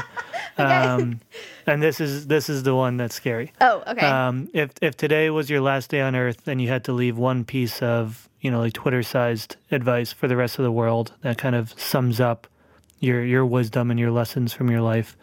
[0.59, 1.21] Um,
[1.67, 3.53] and this is this is the one that's scary.
[3.61, 4.07] Oh, okay.
[4.07, 7.17] Um, if if today was your last day on Earth and you had to leave
[7.17, 11.39] one piece of you know like Twitter-sized advice for the rest of the world that
[11.39, 12.47] kind of sums up
[13.01, 15.17] your your wisdom and your lessons from your life,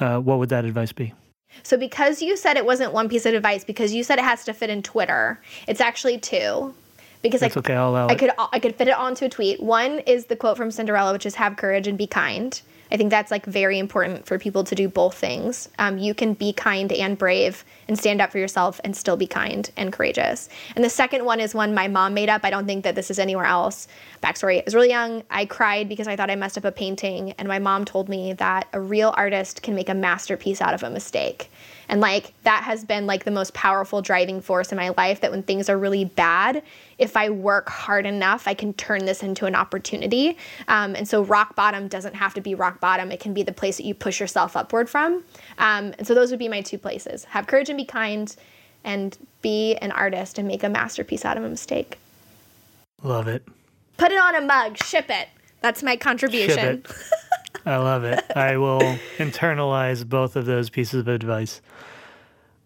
[0.00, 1.14] uh, what would that advice be?
[1.62, 4.44] So because you said it wasn't one piece of advice, because you said it has
[4.44, 6.74] to fit in Twitter, it's actually two.
[7.22, 7.76] Because That's I, okay.
[7.76, 9.62] I could I could fit it onto a tweet.
[9.62, 12.58] One is the quote from Cinderella, which is "Have courage and be kind."
[12.90, 15.68] I think that's like very important for people to do both things.
[15.78, 19.26] Um, you can be kind and brave and stand up for yourself and still be
[19.26, 20.48] kind and courageous.
[20.74, 22.42] And the second one is one my mom made up.
[22.44, 23.88] I don't think that this is anywhere else.
[24.22, 25.22] Backstory: I was really young.
[25.30, 28.32] I cried because I thought I messed up a painting, and my mom told me
[28.34, 31.50] that a real artist can make a masterpiece out of a mistake.
[31.90, 35.32] And like that has been like the most powerful driving force in my life that
[35.32, 36.62] when things are really bad,
[37.00, 40.36] if I work hard enough, I can turn this into an opportunity.
[40.68, 43.10] Um, and so rock bottom doesn't have to be rock bottom.
[43.10, 45.24] It can be the place that you push yourself upward from.
[45.58, 47.24] Um, and so those would be my two places.
[47.24, 48.34] Have courage and be kind
[48.84, 51.98] and be an artist and make a masterpiece out of a mistake.
[53.02, 53.46] Love it.
[53.96, 55.28] Put it on a mug, ship it.
[55.62, 56.56] That's my contribution.
[56.56, 57.66] Ship it.
[57.66, 58.22] I love it.
[58.36, 58.80] I will
[59.18, 61.60] internalize both of those pieces of advice.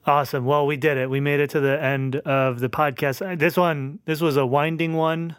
[0.07, 0.44] Awesome.
[0.44, 1.09] Well, we did it.
[1.09, 3.38] We made it to the end of the podcast.
[3.38, 5.36] This one, this was a winding one.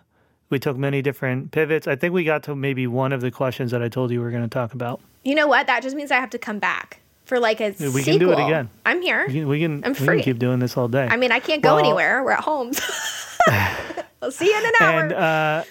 [0.49, 1.87] We took many different pivots.
[1.87, 4.25] I think we got to maybe one of the questions that I told you we
[4.25, 5.01] were going to talk about.
[5.23, 5.67] You know what?
[5.67, 8.03] That just means I have to come back for like a We sequel.
[8.03, 8.69] can do it again.
[8.85, 9.25] I'm here.
[9.27, 10.07] We can, we can, I'm free.
[10.07, 11.07] we can keep doing this all day.
[11.09, 12.23] I mean, I can't go Well- anywhere.
[12.23, 12.71] We're at home.
[14.21, 14.99] I'll see you in an hour.
[15.01, 15.63] and uh,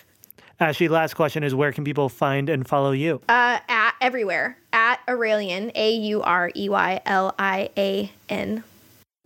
[0.60, 3.20] Ashley, last question is where can people find and follow you?
[3.28, 8.62] uh, at everywhere at Aureylian, A U R E Y L I A N.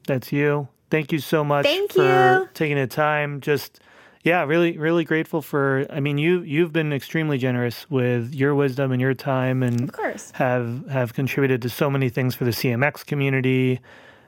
[0.09, 0.69] That's you.
[0.91, 2.03] Thank you so much Thank for
[2.41, 2.49] you.
[2.55, 3.41] taking the time.
[3.43, 3.79] Just
[4.25, 5.87] yeah, really, really grateful for.
[5.91, 9.93] I mean, you you've been extremely generous with your wisdom and your time, and Of
[9.93, 10.31] course.
[10.33, 13.81] have have contributed to so many things for the CMX community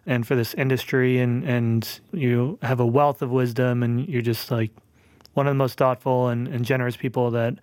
[0.07, 4.51] and for this industry, and and you have a wealth of wisdom, and you're just
[4.51, 4.71] like
[5.35, 7.55] one of the most thoughtful and, and generous people that.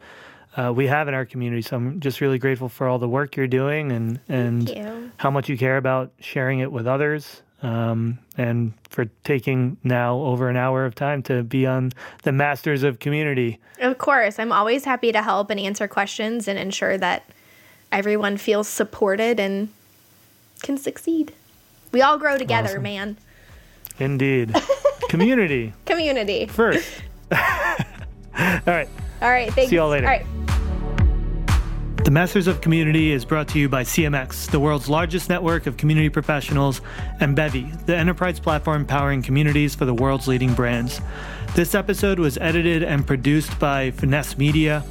[0.56, 3.36] Uh, we have in our community, so I'm just really grateful for all the work
[3.38, 5.12] you're doing and and you.
[5.18, 10.50] how much you care about sharing it with others, um, and for taking now over
[10.50, 11.92] an hour of time to be on
[12.24, 13.60] the Masters of Community.
[13.80, 14.40] Of course.
[14.40, 17.24] I'm always happy to help and answer questions and ensure that
[17.92, 19.70] everyone feels supported and
[20.62, 21.34] can succeed.
[21.92, 22.84] We all grow together, Awesome.
[22.84, 23.18] man.
[24.00, 24.56] Indeed,
[25.10, 26.46] community Community.
[26.48, 26.88] first.
[27.32, 27.38] all
[28.68, 28.90] right.
[29.22, 29.52] All right.
[29.54, 29.70] Thanks.
[29.72, 30.06] See y'all later.
[30.08, 30.47] All right.
[32.04, 35.76] The Masters of Community is brought to you by CMX, the world's largest network of
[35.76, 36.80] community professionals,
[37.20, 41.02] and Bevy, the enterprise platform powering communities for the world's leading brands.
[41.56, 44.84] This episode was edited and produced by Finesse Media.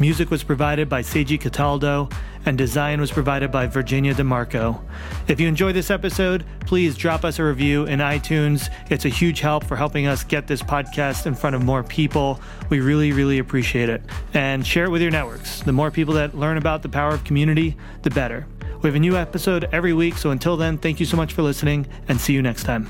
[0.00, 2.08] Music was provided by Seiji Cataldo,
[2.46, 4.80] and design was provided by Virginia DeMarco.
[5.28, 8.70] If you enjoyed this episode, please drop us a review in iTunes.
[8.88, 12.40] It's a huge help for helping us get this podcast in front of more people.
[12.70, 14.00] We really, really appreciate it.
[14.32, 15.60] And share it with your networks.
[15.60, 18.46] The more people that learn about the power of community, the better.
[18.80, 21.42] We have a new episode every week, so until then, thank you so much for
[21.42, 22.88] listening and see you next time.